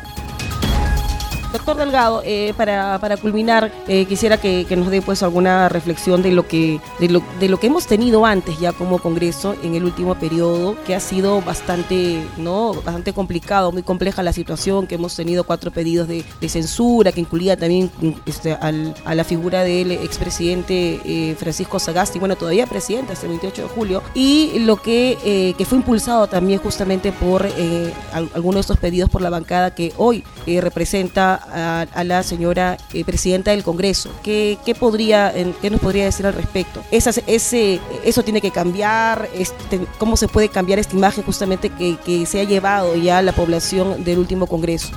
Doctor 1.66 1.86
Delgado, 1.86 2.22
eh, 2.26 2.54
para, 2.58 3.00
para, 3.00 3.16
culminar, 3.16 3.72
eh, 3.88 4.04
quisiera 4.04 4.36
que, 4.36 4.68
nos 4.76 4.90
dé 4.90 5.02
pues 5.02 5.24
alguna 5.24 5.70
reflexión 5.70 6.22
de 6.22 6.34
lo, 6.34 6.46
que, 6.46 6.82
de, 7.00 7.08
lo, 7.08 7.24
de 7.40 7.48
lo 7.48 7.58
que 7.58 7.68
hemos 7.68 7.88
tenido 7.88 8.26
antes 8.26 8.60
ya 8.60 8.74
como 8.74 9.00
Congreso 9.00 9.56
en 9.64 9.74
el 9.74 9.86
último 9.86 10.16
periodo, 10.16 10.76
que 10.86 10.94
ha 10.94 11.00
sido 11.00 11.42
bastante, 11.42 12.22
¿no? 12.36 12.74
bastante 12.74 13.14
complicado, 13.14 13.72
muy 13.72 13.82
compleja 13.82 14.24
la 14.24 14.34
situación, 14.34 14.88
que 14.88 14.96
hemos 14.96 15.16
tenido 15.16 15.46
cuatro 15.46 15.72
pedidos 15.72 16.10
de, 16.10 16.26
censura, 16.50 17.14
que 17.14 17.22
incluía 17.22 17.56
también 17.56 17.90
este, 18.26 18.52
a 18.52 19.16
la 19.16 19.24
figura 19.24 19.64
del 19.64 19.92
expresidente 19.92 21.00
eh, 21.06 21.36
Francisco 21.40 21.80
Sagasti, 21.80 22.20
bueno, 22.20 22.36
todavía 22.36 22.68
presidente 22.68 23.14
hasta 23.14 23.26
el 23.26 23.30
28 23.40 23.62
de 23.62 23.68
julio, 23.70 24.04
y 24.14 24.60
lo 24.60 24.82
que, 24.82 25.56
que 25.58 25.66
fue 25.66 25.78
impulsado 25.78 26.28
también 26.28 26.60
justamente 26.60 27.14
por 27.14 27.48
algunos 28.12 28.56
de 28.56 28.62
estos 28.62 28.78
pedidos 28.78 29.10
por 29.10 29.22
la 29.22 29.30
bancada 29.30 29.74
que 29.74 29.94
hoy 29.96 30.26
representa 30.46 31.53
a, 31.54 32.04
la 32.04 32.24
señora 32.24 32.78
eh, 32.94 33.06
presidenta 33.06 33.52
del 33.52 33.64
Congreso. 33.64 34.10
¿Qué, 34.24 34.58
podría, 34.80 35.32
qué 35.62 35.70
nos 35.70 35.80
podría 35.80 36.06
decir 36.06 36.26
al 36.26 36.34
respecto? 36.34 36.82
ese, 36.92 37.80
¿Eso 38.04 38.24
tiene 38.24 38.42
que 38.42 38.52
cambiar? 38.52 39.28
Este, 39.36 39.80
¿Cómo 40.00 40.18
se 40.18 40.28
puede 40.28 40.50
cambiar 40.50 40.80
esta 40.80 40.96
imagen 40.96 41.24
justamente 41.24 41.70
que, 41.70 42.26
se 42.26 42.42
ha 42.42 42.44
llevado 42.44 42.96
ya 42.96 43.22
la 43.22 43.32
población 43.32 44.04
del 44.04 44.20
último 44.20 44.48
Congreso? 44.48 44.96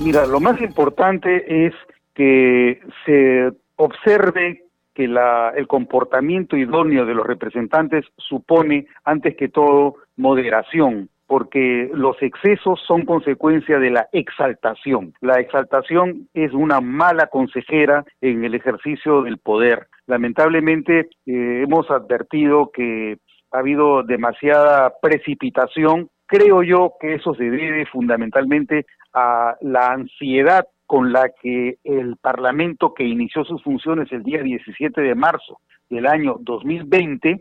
Mira, 0.00 0.26
lo 0.26 0.40
más 0.40 0.60
importante 0.60 1.66
es 1.66 1.74
que 2.14 2.80
se 3.04 3.50
observe 3.76 4.64
que 4.94 5.06
la, 5.06 5.52
el 5.56 5.66
comportamiento 5.66 6.56
idóneo 6.56 7.06
de 7.06 7.14
los 7.14 7.26
representantes 7.26 8.04
supone, 8.16 8.86
antes 9.04 9.36
que 9.36 9.48
todo, 9.48 9.96
moderación 10.16 11.08
porque 11.30 11.88
los 11.94 12.20
excesos 12.22 12.80
son 12.88 13.04
consecuencia 13.04 13.78
de 13.78 13.90
la 13.90 14.08
exaltación. 14.10 15.14
La 15.20 15.38
exaltación 15.38 16.28
es 16.34 16.52
una 16.52 16.80
mala 16.80 17.28
consejera 17.28 18.04
en 18.20 18.42
el 18.42 18.56
ejercicio 18.56 19.22
del 19.22 19.38
poder. 19.38 19.86
Lamentablemente 20.08 21.08
eh, 21.26 21.62
hemos 21.62 21.88
advertido 21.88 22.72
que 22.74 23.18
ha 23.52 23.58
habido 23.58 24.02
demasiada 24.02 24.92
precipitación. 25.00 26.10
Creo 26.26 26.64
yo 26.64 26.94
que 26.98 27.14
eso 27.14 27.32
se 27.36 27.44
debe 27.44 27.86
fundamentalmente 27.86 28.86
a 29.14 29.54
la 29.60 29.92
ansiedad 29.92 30.66
con 30.84 31.12
la 31.12 31.30
que 31.40 31.76
el 31.84 32.16
Parlamento 32.16 32.92
que 32.92 33.04
inició 33.04 33.44
sus 33.44 33.62
funciones 33.62 34.10
el 34.10 34.24
día 34.24 34.42
17 34.42 35.00
de 35.00 35.14
marzo 35.14 35.60
del 35.90 36.06
año 36.06 36.38
2020, 36.40 37.30
eh, 37.30 37.38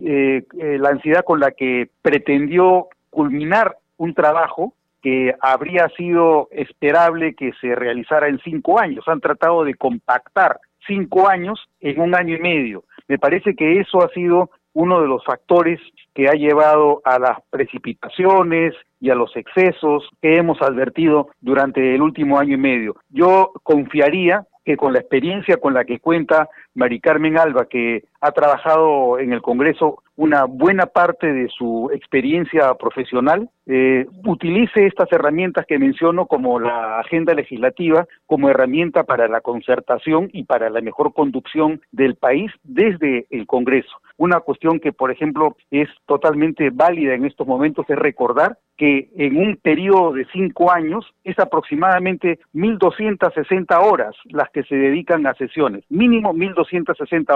eh, 0.59 0.77
la 0.79 0.89
ansiedad 0.89 1.23
con 1.23 1.39
la 1.39 1.49
que 1.49 1.89
pretendió 2.03 2.87
culminar 3.09 3.77
un 3.97 4.13
trabajo 4.13 4.73
que 5.01 5.33
habría 5.41 5.87
sido 5.97 6.49
esperable 6.51 7.35
que 7.35 7.51
se 7.61 7.75
realizara 7.75 8.27
en 8.27 8.39
cinco 8.39 8.79
años. 8.79 9.07
Han 9.07 9.21
tratado 9.21 9.63
de 9.63 9.75
compactar 9.75 10.59
cinco 10.85 11.29
años 11.29 11.59
en 11.79 11.99
un 11.99 12.15
año 12.15 12.35
y 12.35 12.39
medio. 12.39 12.83
Me 13.07 13.17
parece 13.17 13.55
que 13.55 13.79
eso 13.79 14.03
ha 14.03 14.09
sido 14.09 14.49
uno 14.73 15.01
de 15.01 15.07
los 15.07 15.23
factores 15.25 15.79
que 16.13 16.27
ha 16.27 16.33
llevado 16.33 17.01
a 17.03 17.19
las 17.19 17.39
precipitaciones 17.49 18.73
y 18.99 19.09
a 19.09 19.15
los 19.15 19.35
excesos 19.35 20.07
que 20.21 20.37
hemos 20.37 20.61
advertido 20.61 21.29
durante 21.41 21.95
el 21.95 22.01
último 22.01 22.37
año 22.37 22.55
y 22.55 22.59
medio. 22.59 22.95
Yo 23.09 23.51
confiaría 23.63 24.45
que 24.65 24.77
con 24.77 24.93
la 24.93 24.99
experiencia 24.99 25.57
con 25.57 25.73
la 25.73 25.85
que 25.85 25.99
cuenta 25.99 26.47
Mari 26.79 27.01
Carmen 27.01 27.37
Alba, 27.37 27.65
que 27.65 28.05
ha 28.21 28.31
trabajado 28.31 29.19
en 29.19 29.33
el 29.33 29.41
Congreso 29.41 30.01
una 30.15 30.45
buena 30.45 30.85
parte 30.85 31.31
de 31.31 31.47
su 31.49 31.89
experiencia 31.93 32.73
profesional, 32.75 33.49
eh, 33.67 34.05
utilice 34.25 34.85
estas 34.85 35.11
herramientas 35.11 35.65
que 35.65 35.77
menciono 35.77 36.25
como 36.25 36.59
la 36.59 36.99
agenda 36.99 37.33
legislativa 37.33 38.05
como 38.25 38.49
herramienta 38.49 39.03
para 39.03 39.27
la 39.27 39.41
concertación 39.41 40.29
y 40.33 40.43
para 40.43 40.69
la 40.69 40.81
mejor 40.81 41.13
conducción 41.13 41.81
del 41.91 42.15
país 42.15 42.51
desde 42.63 43.27
el 43.29 43.45
Congreso. 43.45 43.91
Una 44.17 44.39
cuestión 44.41 44.79
que, 44.79 44.91
por 44.91 45.11
ejemplo, 45.11 45.55
es 45.71 45.87
totalmente 46.05 46.69
válida 46.71 47.13
en 47.13 47.25
estos 47.25 47.47
momentos 47.47 47.85
es 47.89 47.97
recordar 47.97 48.57
que 48.75 49.09
en 49.17 49.37
un 49.37 49.57
periodo 49.57 50.13
de 50.13 50.25
cinco 50.31 50.71
años 50.71 51.05
es 51.23 51.37
aproximadamente 51.37 52.39
1.260 52.53 53.77
horas 53.81 54.15
las 54.25 54.49
que 54.51 54.63
se 54.63 54.75
dedican 54.75 55.27
a 55.27 55.33
sesiones, 55.35 55.83
mínimo 55.89 56.33
1.260 56.33 56.68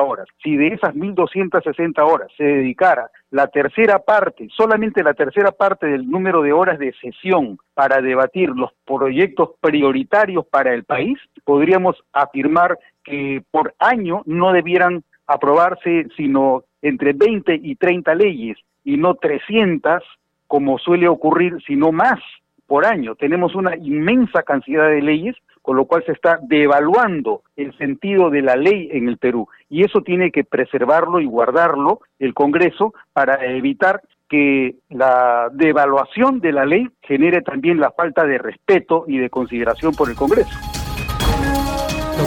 horas. 0.01 0.27
Si 0.43 0.55
de 0.55 0.67
esas 0.67 0.93
1.260 0.95 1.99
horas 2.05 2.29
se 2.37 2.43
dedicara 2.43 3.09
la 3.31 3.47
tercera 3.47 3.99
parte, 3.99 4.47
solamente 4.55 5.03
la 5.03 5.13
tercera 5.13 5.51
parte 5.51 5.87
del 5.87 6.09
número 6.09 6.41
de 6.41 6.53
horas 6.53 6.79
de 6.79 6.93
sesión 7.01 7.57
para 7.73 8.01
debatir 8.01 8.49
los 8.49 8.71
proyectos 8.85 9.51
prioritarios 9.59 10.45
para 10.45 10.73
el 10.73 10.83
país, 10.83 11.17
podríamos 11.43 11.95
afirmar 12.13 12.77
que 13.03 13.43
por 13.51 13.73
año 13.79 14.21
no 14.25 14.53
debieran 14.53 15.03
aprobarse 15.27 16.07
sino 16.15 16.63
entre 16.81 17.13
20 17.13 17.59
y 17.61 17.75
30 17.75 18.15
leyes 18.15 18.57
y 18.83 18.97
no 18.97 19.15
300 19.15 20.03
como 20.47 20.77
suele 20.77 21.07
ocurrir, 21.07 21.57
sino 21.65 21.91
más 21.91 22.19
por 22.67 22.85
año. 22.85 23.15
Tenemos 23.15 23.55
una 23.55 23.75
inmensa 23.75 24.43
cantidad 24.43 24.89
de 24.89 25.01
leyes, 25.01 25.35
con 25.61 25.77
lo 25.77 25.85
cual 25.85 26.03
se 26.05 26.11
está 26.11 26.39
devaluando 26.41 27.41
el 27.55 27.75
sentido 27.77 28.29
de 28.29 28.41
la 28.41 28.55
ley 28.55 28.89
en 28.91 29.07
el 29.07 29.17
Perú. 29.17 29.47
Y 29.69 29.83
eso 29.83 30.01
tiene 30.01 30.31
que 30.31 30.43
preservarlo 30.43 31.19
y 31.19 31.25
guardarlo 31.25 32.01
el 32.19 32.33
Congreso 32.33 32.93
para 33.13 33.45
evitar 33.45 34.01
que 34.29 34.75
la 34.89 35.49
devaluación 35.53 36.39
de 36.39 36.51
la 36.51 36.65
ley 36.65 36.89
genere 37.01 37.41
también 37.41 37.79
la 37.79 37.91
falta 37.91 38.25
de 38.25 38.39
respeto 38.39 39.05
y 39.07 39.17
de 39.17 39.29
consideración 39.29 39.93
por 39.93 40.09
el 40.09 40.15
Congreso. 40.15 40.72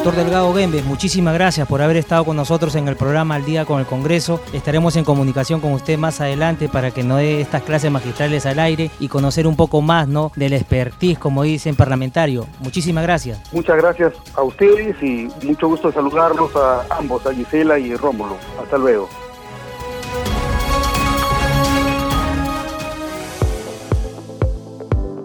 Doctor 0.07 0.23
Delgado 0.23 0.55
Gembes, 0.55 0.85
muchísimas 0.85 1.35
gracias 1.35 1.67
por 1.67 1.83
haber 1.83 1.97
estado 1.97 2.25
con 2.25 2.37
nosotros 2.37 2.77
en 2.77 2.87
el 2.87 2.95
programa 2.95 3.35
Al 3.35 3.45
Día 3.45 3.65
con 3.65 3.81
el 3.81 3.87
Congreso. 3.87 4.41
Estaremos 4.53 4.95
en 4.95 5.03
comunicación 5.03 5.61
con 5.61 5.73
usted 5.73 5.99
más 5.99 6.21
adelante 6.21 6.69
para 6.69 6.93
que 6.93 7.03
nos 7.03 7.19
dé 7.19 7.41
estas 7.41 7.65
clases 7.65 7.91
magistrales 7.91 8.47
al 8.47 8.61
aire 8.61 8.93
y 9.01 9.09
conocer 9.09 9.49
un 9.49 9.57
poco 9.57 9.83
más 9.83 10.07
¿no? 10.07 10.31
del 10.37 10.53
expertise, 10.53 11.19
como 11.19 11.43
dicen, 11.43 11.75
parlamentario. 11.75 12.47
Muchísimas 12.61 13.03
gracias. 13.03 13.53
Muchas 13.53 13.77
gracias 13.79 14.13
a 14.37 14.45
ustedes 14.45 14.95
y 15.03 15.27
mucho 15.45 15.67
gusto 15.67 15.91
saludarlos 15.91 16.55
a 16.55 16.87
ambos, 16.89 17.27
a 17.27 17.35
Gisela 17.35 17.77
y 17.77 17.97
Rómulo. 17.97 18.37
Hasta 18.63 18.79
luego. 18.79 19.09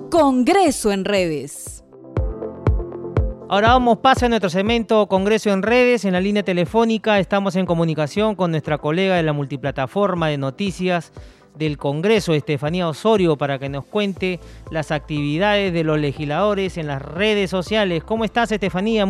Congreso 0.09 0.91
en 0.91 1.05
redes. 1.05 1.80
Ahora 3.51 3.73
vamos, 3.73 3.97
pasa 3.97 4.27
a 4.27 4.29
nuestro 4.29 4.49
segmento 4.49 5.07
Congreso 5.07 5.49
en 5.49 5.61
redes. 5.61 6.05
En 6.05 6.13
la 6.13 6.21
línea 6.21 6.41
telefónica 6.41 7.19
estamos 7.19 7.57
en 7.57 7.65
comunicación 7.65 8.33
con 8.33 8.51
nuestra 8.51 8.77
colega 8.77 9.15
de 9.15 9.23
la 9.23 9.33
multiplataforma 9.33 10.29
de 10.29 10.37
noticias 10.37 11.11
del 11.57 11.77
Congreso, 11.77 12.33
Estefanía 12.33 12.87
Osorio, 12.87 13.35
para 13.35 13.59
que 13.59 13.67
nos 13.67 13.83
cuente 13.83 14.39
las 14.71 14.93
actividades 14.93 15.73
de 15.73 15.83
los 15.83 15.99
legisladores 15.99 16.77
en 16.77 16.87
las 16.87 17.01
redes 17.01 17.49
sociales. 17.49 18.05
¿Cómo 18.05 18.23
estás, 18.23 18.53
Estefanía? 18.53 19.07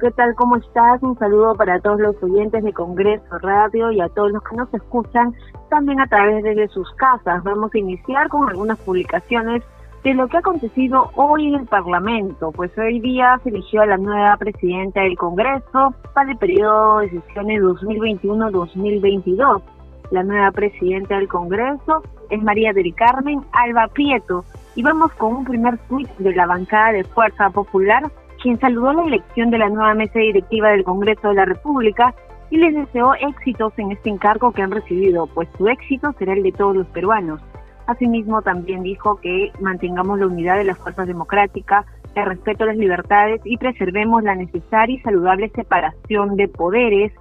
¿Qué 0.00 0.10
tal? 0.10 0.34
¿Cómo 0.34 0.56
estás? 0.56 1.00
Un 1.04 1.16
saludo 1.16 1.54
para 1.54 1.78
todos 1.78 2.00
los 2.00 2.20
oyentes 2.20 2.64
de 2.64 2.72
Congreso 2.72 3.38
Radio 3.42 3.92
y 3.92 4.00
a 4.00 4.08
todos 4.08 4.32
los 4.32 4.42
que 4.42 4.56
nos 4.56 4.74
escuchan 4.74 5.32
también 5.70 6.00
a 6.00 6.08
través 6.08 6.42
de 6.42 6.66
sus 6.66 6.92
casas. 6.94 7.44
Vamos 7.44 7.70
a 7.72 7.78
iniciar 7.78 8.28
con 8.28 8.48
algunas 8.48 8.76
publicaciones 8.80 9.62
de 10.04 10.12
lo 10.12 10.28
que 10.28 10.36
ha 10.36 10.40
acontecido 10.40 11.10
hoy 11.14 11.48
en 11.48 11.54
el 11.54 11.66
Parlamento, 11.66 12.52
pues 12.52 12.70
hoy 12.76 13.00
día 13.00 13.40
se 13.42 13.48
eligió 13.48 13.80
a 13.80 13.86
la 13.86 13.96
nueva 13.96 14.36
presidenta 14.36 15.00
del 15.00 15.16
Congreso 15.16 15.94
para 16.12 16.30
el 16.30 16.36
periodo 16.36 16.98
de 16.98 17.08
sesiones 17.08 17.62
2021-2022. 17.62 19.62
La 20.10 20.22
nueva 20.22 20.50
presidenta 20.50 21.16
del 21.16 21.26
Congreso 21.26 22.02
es 22.28 22.42
María 22.42 22.74
del 22.74 22.94
Carmen 22.94 23.40
Alba 23.52 23.88
Prieto. 23.88 24.44
Y 24.76 24.82
vamos 24.82 25.10
con 25.14 25.36
un 25.36 25.44
primer 25.46 25.78
tuit 25.88 26.10
de 26.18 26.34
la 26.34 26.46
bancada 26.46 26.92
de 26.92 27.04
Fuerza 27.04 27.48
Popular, 27.48 28.02
quien 28.42 28.60
saludó 28.60 28.92
la 28.92 29.04
elección 29.04 29.50
de 29.50 29.56
la 29.56 29.70
nueva 29.70 29.94
mesa 29.94 30.18
directiva 30.18 30.68
del 30.68 30.84
Congreso 30.84 31.28
de 31.28 31.36
la 31.36 31.46
República 31.46 32.14
y 32.50 32.58
les 32.58 32.74
deseó 32.74 33.14
éxitos 33.14 33.72
en 33.78 33.92
este 33.92 34.10
encargo 34.10 34.52
que 34.52 34.60
han 34.60 34.70
recibido, 34.70 35.26
pues 35.28 35.48
su 35.56 35.66
éxito 35.66 36.12
será 36.18 36.34
el 36.34 36.42
de 36.42 36.52
todos 36.52 36.76
los 36.76 36.86
peruanos. 36.88 37.40
Asimismo, 37.86 38.40
también 38.42 38.82
dijo 38.82 39.16
que 39.20 39.52
mantengamos 39.60 40.18
la 40.18 40.26
unidad 40.26 40.56
de 40.56 40.64
las 40.64 40.78
fuerzas 40.78 41.06
democráticas, 41.06 41.84
el 42.14 42.26
respeto 42.26 42.64
a 42.64 42.68
las 42.68 42.76
libertades 42.76 43.40
y 43.44 43.58
preservemos 43.58 44.22
la 44.22 44.34
necesaria 44.34 44.96
y 44.96 45.00
saludable 45.00 45.50
separación 45.50 46.36
de 46.36 46.48
poderes. 46.48 47.12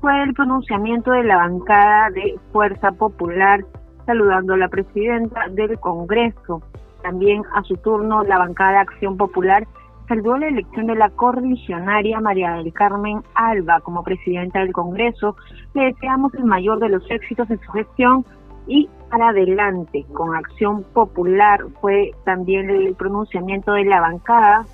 Fue 0.00 0.22
el 0.22 0.34
pronunciamiento 0.34 1.12
de 1.12 1.24
la 1.24 1.36
bancada 1.36 2.10
de 2.10 2.38
Fuerza 2.52 2.92
Popular 2.92 3.64
saludando 4.04 4.54
a 4.54 4.58
la 4.58 4.68
presidenta 4.68 5.48
del 5.50 5.78
Congreso. 5.80 6.62
También 7.02 7.42
a 7.54 7.62
su 7.62 7.76
turno 7.76 8.22
la 8.24 8.38
bancada 8.38 8.80
Acción 8.80 9.16
Popular 9.16 9.66
saludó 10.08 10.36
la 10.36 10.48
elección 10.48 10.86
de 10.86 10.96
la 10.96 11.08
correligionaria 11.10 12.20
María 12.20 12.52
del 12.54 12.72
Carmen 12.72 13.22
Alba 13.34 13.80
como 13.80 14.02
presidenta 14.02 14.60
del 14.60 14.72
Congreso. 14.72 15.36
Le 15.74 15.84
deseamos 15.86 16.34
el 16.34 16.44
mayor 16.44 16.78
de 16.80 16.90
los 16.90 17.10
éxitos 17.10 17.50
en 17.50 17.60
su 17.60 17.72
gestión 17.72 18.24
y 18.66 18.88
adelante 19.22 20.04
con 20.12 20.34
acción 20.34 20.82
popular 20.82 21.64
fue 21.80 22.12
también 22.24 22.70
el 22.70 22.94
pronunciamiento 22.94 23.72
de 23.72 23.84
la 23.84 24.00
bancada. 24.00 24.66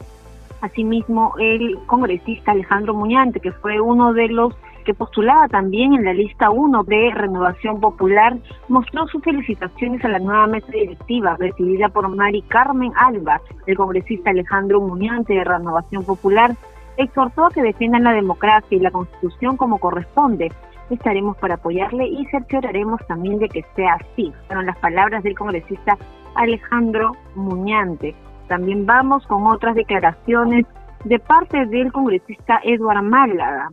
Asimismo, 0.61 1.35
el 1.38 1.79
congresista 1.87 2.53
Alejandro 2.53 2.94
Muñante, 2.94 3.40
que 3.40 3.53
fue 3.53 3.81
uno 3.81 4.12
de 4.12 4.29
los 4.29 4.55
que 4.85 4.94
postulaba 4.94 5.48
también 5.48 5.94
en 5.94 6.05
la 6.05 6.12
lista 6.12 6.50
1 6.50 6.85
de 6.85 7.11
Renovación 7.14 7.81
Popular, 7.81 8.37
mostró 8.68 9.07
sus 9.09 9.22
felicitaciones 9.22 10.05
a 10.05 10.09
la 10.09 10.18
nueva 10.18 10.46
mesa 10.46 10.72
directiva 10.72 11.37
presidida 11.37 11.88
por 11.88 12.09
Mari 12.09 12.42
Carmen 12.42 12.92
Alba. 12.96 13.40
El 13.66 13.76
congresista 13.76 14.31
Alejandro 14.31 14.81
Muñante 14.81 15.35
de 15.35 15.44
Renovación 15.44 16.05
Popular 16.05 16.57
exhortó 16.96 17.46
a 17.46 17.50
que 17.50 17.62
defiendan 17.62 18.05
la 18.05 18.12
democracia 18.12 18.76
y 18.76 18.81
la 18.81 18.90
constitución 18.90 19.57
como 19.57 19.79
corresponde, 19.79 20.50
estaremos 20.94 21.37
para 21.38 21.55
apoyarle 21.55 22.07
y 22.07 22.24
cercioraremos 22.26 23.00
también 23.07 23.38
de 23.38 23.48
que 23.48 23.64
sea 23.76 23.94
así. 23.94 24.33
Fueron 24.46 24.66
las 24.66 24.79
palabras 24.79 25.22
del 25.22 25.37
congresista 25.37 25.96
Alejandro 26.35 27.12
Muñante. 27.35 28.14
También 28.48 28.87
vamos 28.87 29.26
con 29.26 29.46
otras 29.46 29.74
declaraciones 29.74 30.66
de 31.05 31.18
parte 31.18 31.66
del 31.66 31.92
congresista 31.92 32.61
Eduard 32.64 33.03
Málaga, 33.03 33.70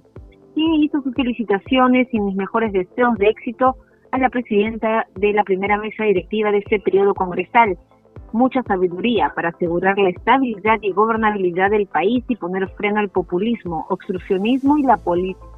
quien 0.54 0.74
hizo 0.76 1.02
sus 1.02 1.14
felicitaciones 1.14 2.08
y 2.12 2.20
mis 2.20 2.36
mejores 2.36 2.72
deseos 2.72 3.16
de 3.18 3.28
éxito 3.28 3.76
a 4.12 4.18
la 4.18 4.30
presidenta 4.30 5.06
de 5.16 5.34
la 5.34 5.44
primera 5.44 5.78
mesa 5.78 6.04
directiva 6.04 6.52
de 6.52 6.60
este 6.60 6.80
periodo 6.80 7.14
congresal, 7.14 7.78
mucha 8.34 8.62
sabiduría 8.64 9.32
para 9.36 9.50
asegurar 9.50 9.98
la 9.98 10.10
estabilidad 10.10 10.78
y 10.82 10.92
gobernabilidad 10.92 11.70
del 11.70 11.88
país 11.88 12.24
y 12.28 12.36
poner 12.36 12.68
freno 12.70 13.00
al 13.00 13.10
populismo, 13.10 13.86
obstruccionismo 13.90 14.78
y 14.78 14.84
la 14.84 14.98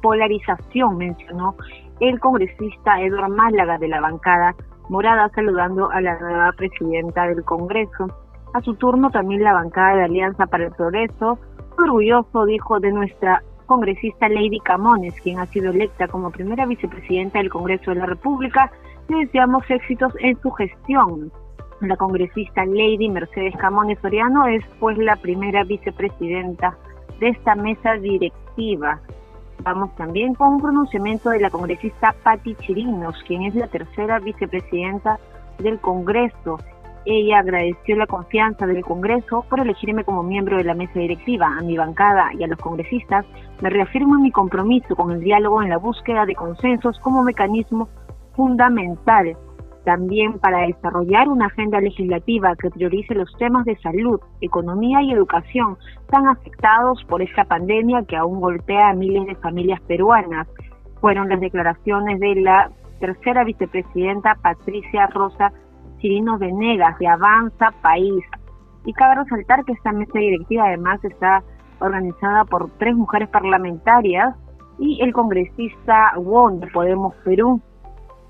polarización, 0.02 0.96
mencionó 0.96 1.56
el 2.00 2.18
congresista 2.20 3.00
Eduardo 3.00 3.34
Málaga 3.34 3.78
de 3.78 3.88
la 3.88 4.00
bancada 4.00 4.54
morada 4.88 5.30
saludando 5.34 5.90
a 5.90 6.00
la 6.00 6.18
nueva 6.18 6.52
presidenta 6.52 7.26
del 7.26 7.44
Congreso. 7.44 8.08
A 8.54 8.60
su 8.62 8.74
turno 8.74 9.10
también 9.10 9.44
la 9.44 9.52
bancada 9.52 9.96
de 9.96 10.04
Alianza 10.04 10.46
para 10.46 10.64
el 10.64 10.72
Progreso, 10.72 11.38
orgulloso 11.78 12.44
dijo 12.46 12.80
de 12.80 12.92
nuestra 12.92 13.42
congresista 13.66 14.28
Lady 14.28 14.58
Camones, 14.58 15.14
quien 15.22 15.38
ha 15.38 15.46
sido 15.46 15.70
electa 15.70 16.08
como 16.08 16.32
primera 16.32 16.66
vicepresidenta 16.66 17.38
del 17.38 17.50
Congreso 17.50 17.92
de 17.92 17.98
la 17.98 18.06
República, 18.06 18.72
le 19.08 19.18
deseamos 19.18 19.62
éxitos 19.70 20.12
en 20.18 20.36
su 20.40 20.50
gestión. 20.50 21.30
La 21.80 21.96
congresista 21.96 22.66
Lady 22.66 23.08
Mercedes 23.08 23.56
Camones 23.56 23.98
Soriano 24.00 24.46
es 24.46 24.62
pues 24.78 24.98
la 24.98 25.16
primera 25.16 25.64
vicepresidenta 25.64 26.76
de 27.20 27.28
esta 27.28 27.54
mesa 27.54 27.94
directiva. 27.94 29.00
Vamos 29.62 29.94
también 29.96 30.34
con 30.34 30.54
un 30.54 30.60
pronunciamiento 30.60 31.30
de 31.30 31.40
la 31.40 31.48
congresista 31.48 32.14
Patti 32.22 32.54
Chirinos, 32.56 33.16
quien 33.26 33.44
es 33.44 33.54
la 33.54 33.66
tercera 33.66 34.18
vicepresidenta 34.18 35.18
del 35.58 35.80
Congreso. 35.80 36.58
Ella 37.06 37.38
agradeció 37.38 37.96
la 37.96 38.06
confianza 38.06 38.66
del 38.66 38.84
Congreso 38.84 39.46
por 39.48 39.60
elegirme 39.60 40.04
como 40.04 40.22
miembro 40.22 40.58
de 40.58 40.64
la 40.64 40.74
mesa 40.74 40.98
directiva. 40.98 41.46
A 41.46 41.62
mi 41.62 41.78
bancada 41.78 42.28
y 42.38 42.44
a 42.44 42.46
los 42.46 42.58
congresistas 42.58 43.24
me 43.62 43.70
reafirmo 43.70 44.16
en 44.16 44.22
mi 44.22 44.30
compromiso 44.30 44.94
con 44.96 45.12
el 45.12 45.20
diálogo 45.20 45.62
en 45.62 45.70
la 45.70 45.78
búsqueda 45.78 46.26
de 46.26 46.34
consensos 46.34 46.98
como 47.00 47.22
mecanismo 47.22 47.88
fundamental 48.34 49.34
también 49.84 50.38
para 50.38 50.66
desarrollar 50.66 51.28
una 51.28 51.46
agenda 51.46 51.80
legislativa 51.80 52.54
que 52.56 52.70
priorice 52.70 53.14
los 53.14 53.32
temas 53.38 53.64
de 53.64 53.76
salud, 53.78 54.20
economía 54.40 55.02
y 55.02 55.12
educación 55.12 55.76
tan 56.10 56.26
afectados 56.26 57.02
por 57.04 57.22
esta 57.22 57.44
pandemia 57.44 58.04
que 58.04 58.16
aún 58.16 58.40
golpea 58.40 58.90
a 58.90 58.94
miles 58.94 59.26
de 59.26 59.34
familias 59.36 59.80
peruanas. 59.82 60.46
Fueron 61.00 61.28
las 61.28 61.40
declaraciones 61.40 62.20
de 62.20 62.36
la 62.36 62.70
tercera 63.00 63.44
vicepresidenta 63.44 64.36
Patricia 64.42 65.06
Rosa 65.08 65.52
Chirino 65.98 66.38
Venegas 66.38 66.98
de 66.98 67.08
Avanza 67.08 67.72
País. 67.82 68.24
Y 68.84 68.92
cabe 68.92 69.22
resaltar 69.22 69.64
que 69.64 69.72
esta 69.72 69.92
mesa 69.92 70.18
directiva 70.18 70.64
además 70.66 71.02
está 71.04 71.42
organizada 71.80 72.44
por 72.44 72.70
tres 72.78 72.94
mujeres 72.94 73.28
parlamentarias 73.28 74.34
y 74.78 75.00
el 75.02 75.12
congresista 75.12 76.12
Won 76.16 76.60
de 76.60 76.66
Podemos 76.68 77.14
Perú. 77.24 77.60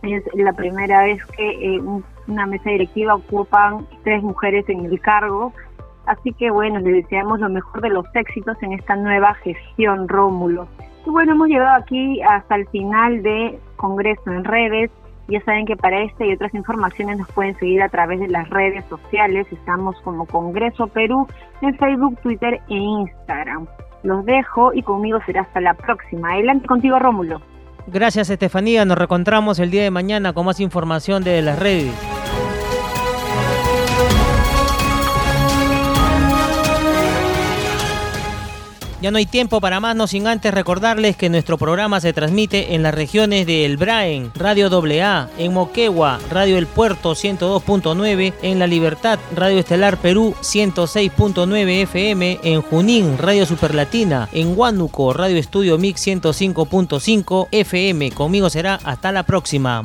Es 0.02 0.24
la 0.34 0.52
primera 0.52 1.02
vez 1.02 1.24
que 1.36 1.76
eh, 1.76 1.80
una 2.26 2.46
mesa 2.46 2.70
directiva 2.70 3.14
ocupan 3.14 3.86
tres 4.02 4.22
mujeres 4.22 4.68
en 4.68 4.86
el 4.86 5.00
cargo. 5.00 5.52
Así 6.06 6.32
que 6.32 6.50
bueno, 6.50 6.80
le 6.80 6.92
deseamos 6.92 7.40
lo 7.40 7.48
mejor 7.48 7.82
de 7.82 7.90
los 7.90 8.06
éxitos 8.14 8.56
en 8.62 8.72
esta 8.72 8.96
nueva 8.96 9.34
gestión, 9.34 10.08
Rómulo. 10.08 10.66
Y 11.06 11.10
bueno, 11.10 11.32
hemos 11.32 11.48
llegado 11.48 11.76
aquí 11.76 12.20
hasta 12.22 12.56
el 12.56 12.66
final 12.68 13.22
de 13.22 13.58
Congreso 13.76 14.30
en 14.30 14.44
redes. 14.44 14.90
Ya 15.28 15.40
saben 15.42 15.64
que 15.64 15.76
para 15.76 16.02
esta 16.02 16.26
y 16.26 16.32
otras 16.32 16.52
informaciones 16.54 17.18
nos 17.18 17.30
pueden 17.32 17.56
seguir 17.58 17.82
a 17.82 17.88
través 17.88 18.18
de 18.20 18.28
las 18.28 18.48
redes 18.50 18.84
sociales. 18.86 19.46
Estamos 19.52 20.00
como 20.02 20.26
Congreso 20.26 20.88
Perú 20.88 21.26
en 21.60 21.76
Facebook, 21.76 22.18
Twitter 22.22 22.60
e 22.68 22.74
Instagram. 22.74 23.66
Los 24.02 24.24
dejo 24.24 24.72
y 24.72 24.82
conmigo 24.82 25.20
será 25.26 25.42
hasta 25.42 25.60
la 25.60 25.74
próxima. 25.74 26.32
Adelante 26.32 26.66
contigo, 26.66 26.98
Rómulo. 26.98 27.40
Gracias 27.92 28.30
Estefanía, 28.30 28.84
nos 28.84 28.96
reencontramos 28.96 29.58
el 29.58 29.72
día 29.72 29.82
de 29.82 29.90
mañana 29.90 30.32
con 30.32 30.46
más 30.46 30.60
información 30.60 31.24
de 31.24 31.42
las 31.42 31.58
redes. 31.58 31.92
Ya 39.00 39.10
no 39.10 39.16
hay 39.16 39.24
tiempo 39.24 39.62
para 39.62 39.80
más, 39.80 39.96
no 39.96 40.06
sin 40.06 40.26
antes 40.26 40.52
recordarles 40.52 41.16
que 41.16 41.30
nuestro 41.30 41.56
programa 41.56 42.00
se 42.00 42.12
transmite 42.12 42.74
en 42.74 42.82
las 42.82 42.94
regiones 42.94 43.46
de 43.46 43.64
El 43.64 43.78
Braen, 43.78 44.30
Radio 44.34 44.68
AA, 44.68 45.30
en 45.38 45.54
Moquegua, 45.54 46.18
Radio 46.30 46.58
El 46.58 46.66
Puerto 46.66 47.12
102.9, 47.12 48.34
en 48.42 48.58
La 48.58 48.66
Libertad, 48.66 49.18
Radio 49.34 49.58
Estelar 49.58 49.96
Perú 49.96 50.34
106.9 50.42 51.82
FM, 51.82 52.40
en 52.42 52.60
Junín, 52.60 53.16
Radio 53.16 53.46
Superlatina, 53.46 54.28
en 54.32 54.58
Huánuco, 54.58 55.14
Radio 55.14 55.38
Estudio 55.38 55.78
Mix 55.78 56.06
105.5 56.06 57.48
FM. 57.52 58.10
Conmigo 58.10 58.50
será 58.50 58.78
hasta 58.84 59.12
la 59.12 59.22
próxima. 59.22 59.84